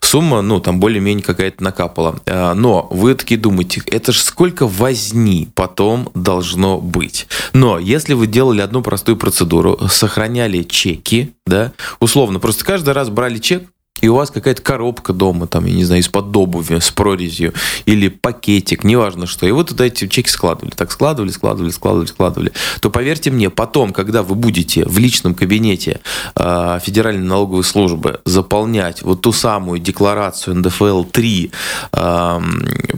сумма, 0.00 0.40
ну, 0.40 0.58
там 0.60 0.80
более-менее 0.80 1.22
какая-то 1.22 1.62
накапала. 1.62 2.20
А, 2.26 2.54
но 2.54 2.88
вы 2.90 3.14
такие 3.14 3.38
думаете, 3.38 3.82
это 3.86 4.10
же 4.12 4.20
сколько 4.20 4.66
возни 4.66 5.48
потом 5.54 6.10
должно 6.14 6.80
быть. 6.80 7.26
Но 7.52 7.78
если 7.78 8.14
вы 8.14 8.26
делали 8.26 8.62
одну 8.62 8.80
простую 8.80 9.18
процедуру, 9.18 9.78
сохраняли 9.90 10.62
чеки, 10.62 11.34
да, 11.46 11.72
условно, 12.00 12.38
просто 12.38 12.64
каждый 12.64 12.94
раз 12.94 13.10
брали 13.10 13.38
чек, 13.38 13.64
и 14.04 14.08
у 14.08 14.16
вас 14.16 14.30
какая-то 14.30 14.60
коробка 14.60 15.14
дома, 15.14 15.46
там, 15.46 15.64
я 15.64 15.72
не 15.72 15.84
знаю, 15.84 16.02
из-под 16.02 16.36
обуви 16.36 16.78
с 16.78 16.90
прорезью, 16.90 17.54
или 17.86 18.08
пакетик, 18.08 18.84
неважно 18.84 19.26
что, 19.26 19.46
и 19.46 19.50
вы 19.50 19.64
туда 19.64 19.86
эти 19.86 20.06
чеки 20.08 20.28
складывали, 20.28 20.74
так 20.76 20.92
складывали, 20.92 21.30
складывали, 21.30 21.70
складывали, 21.70 22.06
складывали, 22.06 22.52
то 22.80 22.90
поверьте 22.90 23.30
мне, 23.30 23.48
потом, 23.48 23.94
когда 23.94 24.22
вы 24.22 24.34
будете 24.34 24.84
в 24.84 24.98
личном 24.98 25.34
кабинете 25.34 26.00
э, 26.36 26.78
Федеральной 26.82 27.24
налоговой 27.24 27.64
службы 27.64 28.20
заполнять 28.26 29.00
вот 29.00 29.22
ту 29.22 29.32
самую 29.32 29.78
декларацию 29.78 30.54
НДФЛ-3 30.56 31.50
э, 31.92 32.40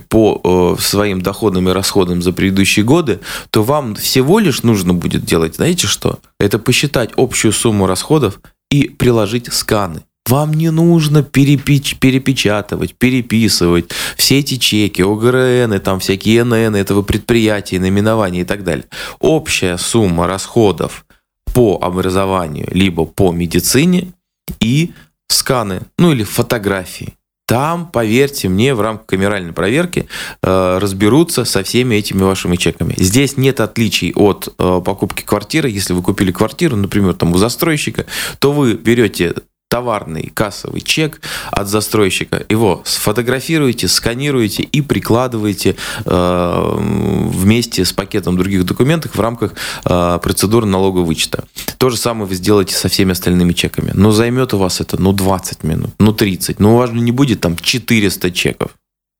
по 0.08 0.40
э, 0.42 0.82
своим 0.82 1.22
доходам 1.22 1.68
и 1.68 1.72
расходам 1.72 2.20
за 2.20 2.32
предыдущие 2.32 2.84
годы, 2.84 3.20
то 3.50 3.62
вам 3.62 3.94
всего 3.94 4.40
лишь 4.40 4.64
нужно 4.64 4.92
будет 4.92 5.24
делать, 5.24 5.54
знаете 5.54 5.86
что? 5.86 6.18
Это 6.40 6.58
посчитать 6.58 7.10
общую 7.16 7.52
сумму 7.52 7.86
расходов 7.86 8.40
и 8.72 8.88
приложить 8.88 9.52
сканы. 9.52 10.02
Вам 10.26 10.54
не 10.54 10.70
нужно 10.70 11.22
перепеч, 11.22 11.96
перепечатывать, 11.98 12.94
переписывать 12.94 13.90
все 14.16 14.40
эти 14.40 14.56
чеки, 14.56 15.02
ОГРН, 15.02 15.80
там 15.80 16.00
всякие 16.00 16.42
НН 16.42 16.74
этого 16.74 17.02
предприятия, 17.02 17.78
наименования 17.78 18.40
и 18.40 18.44
так 18.44 18.64
далее. 18.64 18.86
Общая 19.20 19.78
сумма 19.78 20.26
расходов 20.26 21.06
по 21.54 21.78
образованию, 21.80 22.68
либо 22.72 23.04
по 23.04 23.30
медицине 23.32 24.12
и 24.60 24.92
сканы, 25.28 25.82
ну 25.96 26.12
или 26.12 26.24
фотографии. 26.24 27.14
Там, 27.46 27.86
поверьте 27.86 28.48
мне, 28.48 28.74
в 28.74 28.80
рамках 28.80 29.06
камеральной 29.06 29.52
проверки 29.52 30.08
э, 30.42 30.78
разберутся 30.78 31.44
со 31.44 31.62
всеми 31.62 31.94
этими 31.94 32.24
вашими 32.24 32.56
чеками. 32.56 32.94
Здесь 32.96 33.36
нет 33.36 33.60
отличий 33.60 34.12
от 34.12 34.52
э, 34.58 34.80
покупки 34.84 35.22
квартиры. 35.22 35.70
Если 35.70 35.92
вы 35.92 36.02
купили 36.02 36.32
квартиру, 36.32 36.74
например, 36.74 37.14
там 37.14 37.32
у 37.32 37.38
застройщика, 37.38 38.06
то 38.40 38.50
вы 38.50 38.74
берете 38.74 39.36
товарный 39.68 40.30
кассовый 40.32 40.80
чек 40.80 41.20
от 41.50 41.68
застройщика, 41.68 42.44
его 42.48 42.82
сфотографируете, 42.84 43.88
сканируете 43.88 44.62
и 44.62 44.80
прикладываете 44.80 45.76
э, 46.04 46.74
вместе 46.78 47.84
с 47.84 47.92
пакетом 47.92 48.36
других 48.36 48.64
документов 48.64 49.14
в 49.14 49.20
рамках 49.20 49.52
э, 49.84 50.18
процедуры 50.22 50.66
вычета. 50.66 51.44
То 51.78 51.90
же 51.90 51.96
самое 51.96 52.26
вы 52.26 52.34
сделаете 52.34 52.74
со 52.74 52.88
всеми 52.88 53.12
остальными 53.12 53.52
чеками. 53.52 53.90
Но 53.94 54.12
займет 54.12 54.54
у 54.54 54.58
вас 54.58 54.80
это 54.80 55.00
ну 55.00 55.12
20 55.12 55.64
минут, 55.64 55.90
ну 55.98 56.12
30. 56.12 56.60
Но 56.60 56.74
у 56.74 56.78
вас 56.78 56.90
не 56.92 57.12
будет 57.12 57.40
там 57.40 57.56
400 57.56 58.30
чеков. 58.30 58.70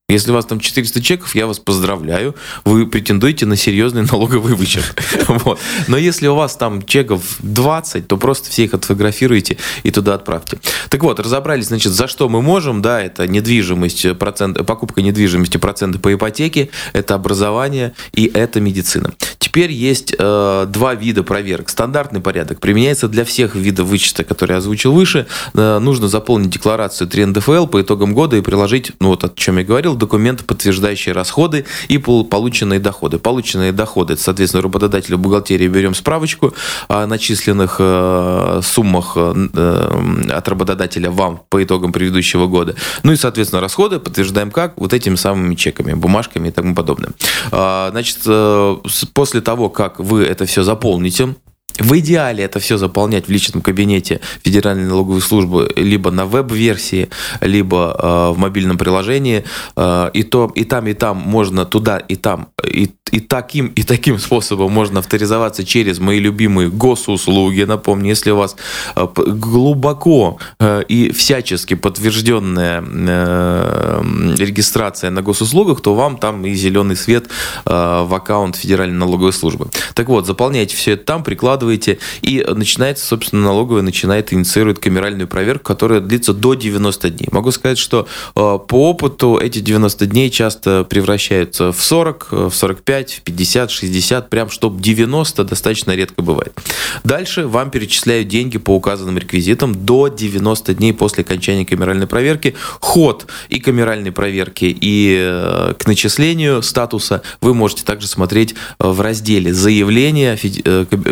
Если 0.09 0.31
у 0.31 0.35
вас 0.35 0.47
там 0.47 0.61
400 0.61 1.03
чеков, 1.03 1.35
я 1.35 1.49
вас 1.49 1.59
поздравляю, 1.59 2.37
вы 2.65 2.87
претендуете 2.87 3.45
на 3.45 3.57
серьезный 3.57 4.03
налоговый 4.13 4.55
вычет. 4.55 4.85
Вот. 5.27 5.59
Но 5.89 5.97
если 5.97 6.29
у 6.29 6.37
вас 6.37 6.55
там 6.55 6.83
чеков 6.83 7.23
20, 7.41 8.07
то 8.07 8.17
просто 8.17 8.49
все 8.49 8.65
их 8.65 8.75
отфотографируйте 8.75 9.59
и 9.83 9.91
туда 9.91 10.15
отправьте. 10.15 10.61
Так 10.91 11.03
вот, 11.03 11.19
разобрались, 11.19 11.67
значит, 11.67 11.91
за 11.91 12.07
что 12.07 12.29
мы 12.29 12.41
можем, 12.41 12.83
да, 12.83 13.03
это 13.03 13.27
недвижимость, 13.27 14.17
процент, 14.17 14.65
покупка 14.65 15.03
недвижимости, 15.03 15.57
проценты 15.57 15.99
по 15.99 16.15
ипотеке, 16.15 16.71
это 16.93 17.15
образование 17.15 17.93
и 18.13 18.31
это 18.33 18.61
медицина. 18.61 19.13
Теперь 19.39 19.73
есть 19.73 20.15
э, 20.17 20.67
два 20.69 20.95
вида 20.95 21.23
проверок. 21.25 21.69
Стандартный 21.69 22.21
порядок 22.21 22.61
применяется 22.61 23.09
для 23.09 23.25
всех 23.25 23.55
видов 23.55 23.89
вычета, 23.89 24.23
которые 24.23 24.57
я 24.57 24.59
озвучил 24.59 24.93
выше. 24.93 25.27
Э, 25.55 25.79
нужно 25.79 26.09
заполнить 26.09 26.51
декларацию 26.51 27.09
3 27.09 27.27
НДФЛ 27.27 27.67
по 27.67 27.81
итогам 27.81 28.15
года 28.15 28.37
и 28.37 28.41
приложить, 28.41 28.93
ну 29.01 29.09
вот 29.09 29.25
о 29.25 29.33
чем 29.35 29.59
я 29.59 29.65
говорил, 29.65 29.96
документы, 29.97 30.45
подтверждающие 30.45 31.15
расходы 31.15 31.65
и 31.89 31.99
полученные 31.99 32.81
доходы. 32.81 33.19
Полученные 33.19 33.73
доходы, 33.73 34.17
соответственно, 34.17 34.63
работодателю 34.63 35.19
бухгалтерии 35.19 35.69
берем 35.69 35.95
справочку 35.95 36.55
о 36.89 37.07
начисленных 37.07 37.77
э, 37.79 38.61
суммах 38.63 39.13
э, 39.17 40.31
от 40.31 40.49
работодателя 40.49 41.11
вам 41.11 41.43
по 41.49 41.63
итогам 41.63 41.93
предыдущего 41.93 42.47
года. 42.47 42.75
Ну 43.03 43.13
и, 43.13 43.17
соответственно, 43.17 43.61
расходы 43.61 43.99
подтверждаем 43.99 44.51
как? 44.51 44.79
Вот 44.79 44.93
этими 44.93 45.17
самыми 45.17 45.55
чеками, 45.55 45.95
бумажками 45.95 46.49
и 46.49 46.51
тому 46.51 46.75
подобное. 46.75 47.11
А, 47.51 47.91
значит, 47.91 48.19
э, 48.27 48.77
после 49.13 49.41
того, 49.41 49.69
как 49.69 49.99
вы 49.99 50.25
это 50.25 50.47
все 50.47 50.63
заполните, 50.63 51.35
в 51.79 51.99
идеале 51.99 52.45
это 52.45 52.59
все 52.59 52.79
заполнять 52.79 53.27
в 53.27 53.31
личном 53.31 53.61
кабинете 53.61 54.21
Федеральной 54.43 54.89
налоговой 54.89 55.21
службы 55.21 55.71
либо 55.77 56.11
на 56.11 56.25
веб-версии, 56.25 57.11
либо 57.41 57.97
э, 57.99 58.35
в 58.35 58.39
мобильном 58.39 58.79
приложении. 58.79 59.45
Э, 59.77 60.11
и, 60.15 60.23
то, 60.23 60.51
и 60.55 60.65
там, 60.65 60.87
и 60.87 60.95
там 60.95 61.19
можно 61.19 61.67
туда, 61.67 61.99
и 61.99 62.17
там, 62.17 62.49
и, 62.65 62.91
и 63.13 63.21
таким, 63.21 63.69
и 63.69 63.83
таким 63.83 64.19
способом 64.19 64.73
можно 64.73 65.01
авторизоваться 65.01 65.65
через 65.65 65.99
мои 65.99 66.19
любимые 66.19 66.71
госуслуги. 66.71 67.63
Напомню, 67.63 68.09
если 68.09 68.31
у 68.31 68.37
вас 68.37 68.57
э, 68.95 69.07
глубоко 69.15 70.39
э, 70.59 70.83
и 70.89 71.13
всячески 71.13 71.75
подтвержденная 71.75 72.83
э, 72.83 74.03
регистрация 74.39 75.11
на 75.11 75.21
госуслугах, 75.21 75.83
то 75.83 75.95
вам 75.95 76.17
там 76.17 76.47
и 76.47 76.55
зеленый 76.55 76.97
свет 76.97 77.27
э, 77.67 77.71
в 77.71 78.15
аккаунт 78.15 78.57
Федеральной 78.57 78.97
налоговой 78.97 79.35
службы. 79.35 79.69
Так 79.95 80.09
вот, 80.09 80.27
заполняйте 80.27 80.75
все 80.75 80.93
это 80.93 81.05
там, 81.05 81.23
прикладывайте 81.23 81.66
вкладываете, 81.67 81.99
и 82.23 82.45
начинается, 82.55 83.07
собственно, 83.07 83.43
налоговая 83.43 83.83
начинает 83.83 84.33
инициирует 84.33 84.79
камеральную 84.79 85.29
проверку, 85.29 85.65
которая 85.65 86.01
длится 86.01 86.33
до 86.33 86.55
90 86.55 87.11
дней. 87.11 87.29
Могу 87.33 87.51
сказать, 87.51 87.79
что 87.79 88.07
э, 88.35 88.59
по 88.69 88.91
опыту 88.91 89.39
эти 89.43 89.59
90 89.59 90.07
дней 90.07 90.31
часто 90.31 90.85
превращаются 90.85 91.73
в 91.73 91.83
40, 91.83 92.29
в 92.31 92.53
45, 92.53 93.13
в 93.15 93.21
50, 93.23 93.71
60, 93.71 94.31
прям 94.31 94.51
чтобы 94.51 94.81
90 94.81 95.45
достаточно 95.45 95.95
редко 95.95 96.23
бывает. 96.23 96.57
Дальше 97.05 97.47
вам 97.47 97.71
перечисляют 97.71 98.29
деньги 98.29 98.59
по 98.59 98.75
указанным 98.77 99.19
реквизитам 99.19 99.75
до 99.75 100.09
90 100.09 100.75
дней 100.75 100.93
после 100.93 101.25
окончания 101.25 101.67
камеральной 101.67 102.07
проверки. 102.07 102.55
Ход 102.81 103.27
и 103.49 103.59
камеральной 103.59 104.13
проверки, 104.13 104.65
и 104.65 105.17
э, 105.19 105.75
к 105.79 105.87
начислению 105.87 106.63
статуса 106.63 107.23
вы 107.41 107.55
можете 107.55 107.85
также 107.85 108.07
смотреть 108.07 108.55
э, 108.79 108.89
в 108.89 109.01
разделе 109.01 109.53
заявления 109.53 110.37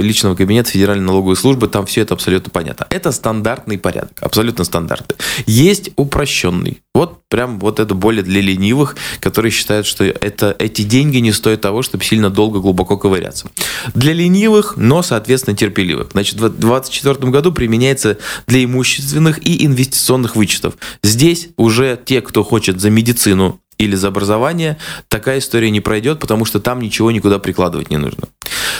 личного 0.04 0.34
кабинета 0.34 0.43
Федеральной 0.68 1.04
налоговой 1.04 1.36
службы, 1.36 1.68
там 1.68 1.86
все 1.86 2.02
это 2.02 2.14
абсолютно 2.14 2.50
понятно. 2.50 2.86
Это 2.90 3.12
стандартный 3.12 3.78
порядок, 3.78 4.12
абсолютно 4.20 4.64
стандартный. 4.64 5.16
Есть 5.46 5.90
упрощенный. 5.96 6.80
Вот 6.94 7.20
прям 7.28 7.58
вот 7.58 7.80
это 7.80 7.94
более 7.94 8.22
для 8.22 8.40
ленивых, 8.40 8.96
которые 9.20 9.50
считают, 9.50 9.86
что 9.86 10.04
это, 10.04 10.54
эти 10.58 10.82
деньги 10.82 11.18
не 11.18 11.32
стоят 11.32 11.60
того, 11.60 11.82
чтобы 11.82 12.04
сильно 12.04 12.30
долго, 12.30 12.60
глубоко 12.60 12.96
ковыряться. 12.96 13.48
Для 13.94 14.12
ленивых, 14.12 14.76
но, 14.76 15.02
соответственно, 15.02 15.56
терпеливых. 15.56 16.10
Значит, 16.12 16.36
в 16.36 16.48
2024 16.48 17.30
году 17.30 17.52
применяется 17.52 18.18
для 18.46 18.62
имущественных 18.62 19.44
и 19.44 19.66
инвестиционных 19.66 20.36
вычетов. 20.36 20.74
Здесь 21.02 21.48
уже 21.56 21.98
те, 22.04 22.20
кто 22.20 22.44
хочет 22.44 22.80
за 22.80 22.90
медицину 22.90 23.60
или 23.78 23.96
за 23.96 24.08
образование, 24.08 24.78
такая 25.08 25.38
история 25.38 25.70
не 25.70 25.80
пройдет, 25.80 26.20
потому 26.20 26.44
что 26.44 26.60
там 26.60 26.80
ничего 26.80 27.10
никуда 27.10 27.38
прикладывать 27.38 27.90
не 27.90 27.96
нужно. 27.96 28.28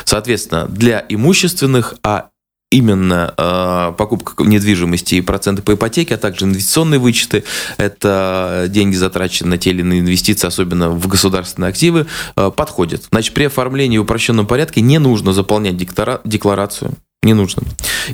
Соответственно, 0.04 0.66
для 0.68 1.04
имущественных, 1.08 1.94
а 2.02 2.28
именно 2.74 3.32
э, 3.36 3.92
покупка 3.96 4.42
недвижимости 4.42 5.16
и 5.16 5.20
проценты 5.20 5.62
по 5.62 5.74
ипотеке, 5.74 6.16
а 6.16 6.18
также 6.18 6.44
инвестиционные 6.44 6.98
вычеты. 6.98 7.44
Это 7.76 8.66
деньги, 8.68 8.96
затраченные 8.96 9.50
на 9.50 9.58
те 9.58 9.70
или 9.70 9.80
иные 9.80 10.00
инвестиции, 10.00 10.46
особенно 10.46 10.90
в 10.90 11.06
государственные 11.06 11.68
активы, 11.68 12.06
э, 12.36 12.50
подходят. 12.54 13.04
Значит, 13.10 13.32
при 13.32 13.44
оформлении 13.44 13.98
в 13.98 14.02
упрощенном 14.02 14.46
порядке 14.46 14.80
не 14.80 14.98
нужно 14.98 15.32
заполнять 15.32 15.76
декларацию 15.76 16.94
не 17.24 17.34
нужно. 17.34 17.62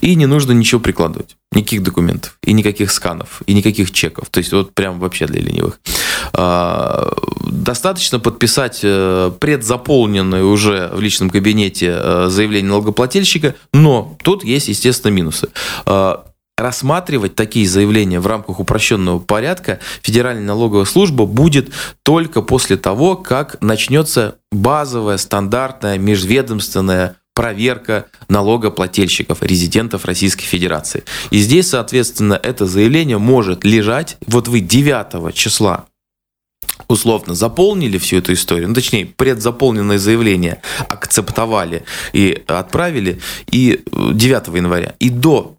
И 0.01 0.15
не 0.15 0.27
нужно 0.27 0.53
ничего 0.53 0.81
прикладывать. 0.81 1.37
Никаких 1.53 1.83
документов, 1.83 2.39
и 2.43 2.53
никаких 2.53 2.93
сканов, 2.93 3.43
и 3.47 3.55
никаких 3.55 3.91
чеков. 3.91 4.29
То 4.31 4.39
есть 4.39 4.53
вот 4.53 4.73
прям 4.73 5.01
вообще 5.01 5.27
для 5.27 5.41
ленивых. 5.41 5.81
А, 6.33 7.13
достаточно 7.45 8.21
подписать 8.21 8.81
э, 8.83 9.33
предзаполненное 9.41 10.45
уже 10.45 10.91
в 10.95 11.01
личном 11.01 11.29
кабинете 11.31 11.93
э, 11.93 12.27
заявление 12.31 12.71
налогоплательщика, 12.71 13.57
но 13.73 14.17
тут 14.23 14.45
есть, 14.45 14.69
естественно, 14.69 15.11
минусы 15.11 15.49
а, 15.87 16.25
рассматривать 16.61 17.35
такие 17.35 17.67
заявления 17.67 18.21
в 18.21 18.27
рамках 18.27 18.61
упрощенного 18.61 19.19
порядка 19.19 19.81
Федеральная 20.03 20.45
налоговая 20.45 20.85
служба 20.85 21.27
будет 21.27 21.71
только 22.03 22.43
после 22.43 22.77
того, 22.77 23.17
как 23.17 23.61
начнется 23.61 24.37
базовая, 24.53 25.17
стандартная, 25.17 25.99
межведомственная 25.99 27.17
проверка 27.35 28.07
налогоплательщиков, 28.29 29.43
резидентов 29.43 30.05
Российской 30.05 30.45
Федерации. 30.45 31.05
И 31.31 31.39
здесь, 31.39 31.69
соответственно, 31.69 32.35
это 32.35 32.67
заявление 32.67 33.19
может 33.19 33.65
лежать, 33.65 34.19
вот 34.27 34.49
вы 34.49 34.61
9 34.61 35.35
числа 35.35 35.87
условно 36.89 37.35
заполнили 37.35 37.99
всю 37.99 38.17
эту 38.17 38.33
историю, 38.33 38.69
ну, 38.69 38.75
точнее, 38.75 39.07
предзаполненное 39.07 39.99
заявление 39.99 40.61
акцептовали 40.89 41.85
и 42.13 42.43
отправили, 42.47 43.21
и 43.51 43.83
9 43.87 44.57
января, 44.57 44.97
и 44.99 45.09
до 45.09 45.57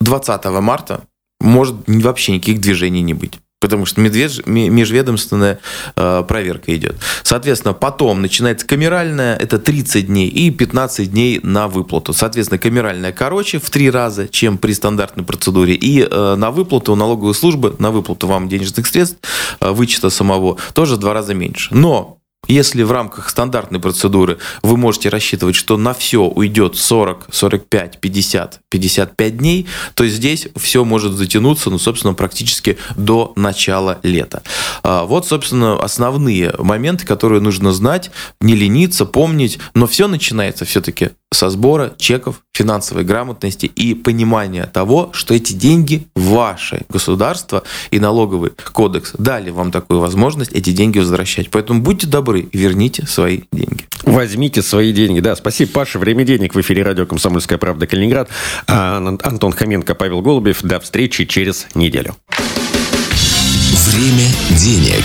20 0.00 0.44
марта 0.60 1.04
может 1.40 1.76
вообще 1.86 2.32
никаких 2.32 2.60
движений 2.60 3.02
не 3.02 3.14
быть. 3.14 3.38
Потому 3.64 3.86
что 3.86 4.02
медведж, 4.02 4.42
межведомственная 4.44 5.58
э, 5.96 6.22
проверка 6.28 6.76
идет. 6.76 6.96
Соответственно, 7.22 7.72
потом 7.72 8.20
начинается 8.20 8.66
камеральная, 8.66 9.36
это 9.36 9.58
30 9.58 10.06
дней, 10.06 10.28
и 10.28 10.50
15 10.50 11.10
дней 11.10 11.40
на 11.42 11.66
выплату. 11.66 12.12
Соответственно, 12.12 12.58
камеральная 12.58 13.12
короче 13.12 13.58
в 13.58 13.70
три 13.70 13.90
раза, 13.90 14.28
чем 14.28 14.58
при 14.58 14.72
стандартной 14.72 15.24
процедуре, 15.24 15.72
и 15.76 16.02
э, 16.02 16.34
на 16.34 16.50
выплату 16.50 16.94
налоговой 16.94 17.34
службы, 17.34 17.74
на 17.78 17.90
выплату 17.90 18.26
вам 18.26 18.50
денежных 18.50 18.86
средств, 18.86 19.16
э, 19.60 19.70
вычета 19.70 20.10
самого, 20.10 20.58
тоже 20.74 20.96
в 20.96 20.98
два 20.98 21.14
раза 21.14 21.32
меньше. 21.32 21.74
Но 21.74 22.18
если 22.48 22.82
в 22.82 22.92
рамках 22.92 23.28
стандартной 23.28 23.80
процедуры 23.80 24.38
вы 24.62 24.76
можете 24.76 25.08
рассчитывать, 25.08 25.56
что 25.56 25.76
на 25.76 25.94
все 25.94 26.22
уйдет 26.24 26.76
40, 26.76 27.28
45, 27.30 28.00
50, 28.00 28.60
55 28.68 29.36
дней, 29.36 29.66
то 29.94 30.06
здесь 30.06 30.48
все 30.56 30.84
может 30.84 31.12
затянуться, 31.12 31.70
ну, 31.70 31.78
собственно, 31.78 32.14
практически 32.14 32.78
до 32.96 33.32
начала 33.36 33.98
лета. 34.02 34.42
А, 34.82 35.04
вот, 35.04 35.26
собственно, 35.26 35.82
основные 35.82 36.54
моменты, 36.58 37.06
которые 37.06 37.40
нужно 37.40 37.72
знать, 37.72 38.10
не 38.40 38.54
лениться, 38.54 39.06
помнить, 39.06 39.58
но 39.74 39.86
все 39.86 40.08
начинается 40.08 40.64
все-таки 40.64 41.10
со 41.34 41.50
сбора 41.50 41.92
чеков, 41.98 42.40
финансовой 42.52 43.04
грамотности 43.04 43.66
и 43.66 43.94
понимания 43.94 44.64
того, 44.64 45.10
что 45.12 45.34
эти 45.34 45.52
деньги 45.52 46.06
ваши. 46.14 46.82
Государство 46.88 47.64
и 47.90 47.98
налоговый 47.98 48.52
кодекс 48.72 49.12
дали 49.18 49.50
вам 49.50 49.70
такую 49.70 50.00
возможность 50.00 50.52
эти 50.52 50.70
деньги 50.70 50.98
возвращать. 50.98 51.50
Поэтому 51.50 51.82
будьте 51.82 52.06
добры, 52.06 52.48
верните 52.52 53.06
свои 53.06 53.42
деньги. 53.52 53.84
Возьмите 54.04 54.62
свои 54.62 54.92
деньги. 54.92 55.20
Да, 55.20 55.34
спасибо, 55.36 55.72
Паша. 55.72 55.98
Время 55.98 56.24
денег 56.24 56.54
в 56.54 56.60
эфире 56.60 56.82
радио 56.82 57.06
«Комсомольская 57.06 57.58
правда» 57.58 57.86
Калининград. 57.86 58.28
А, 58.66 58.96
Антон 59.22 59.52
Хоменко, 59.52 59.94
Павел 59.94 60.20
Голубев. 60.22 60.62
До 60.62 60.78
встречи 60.80 61.24
через 61.24 61.66
неделю. 61.74 62.14
Время 63.94 64.28
денег. 64.58 65.04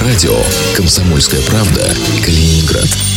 Радио 0.00 0.34
«Комсомольская 0.74 1.42
правда» 1.42 1.94
Калининград. 2.24 3.09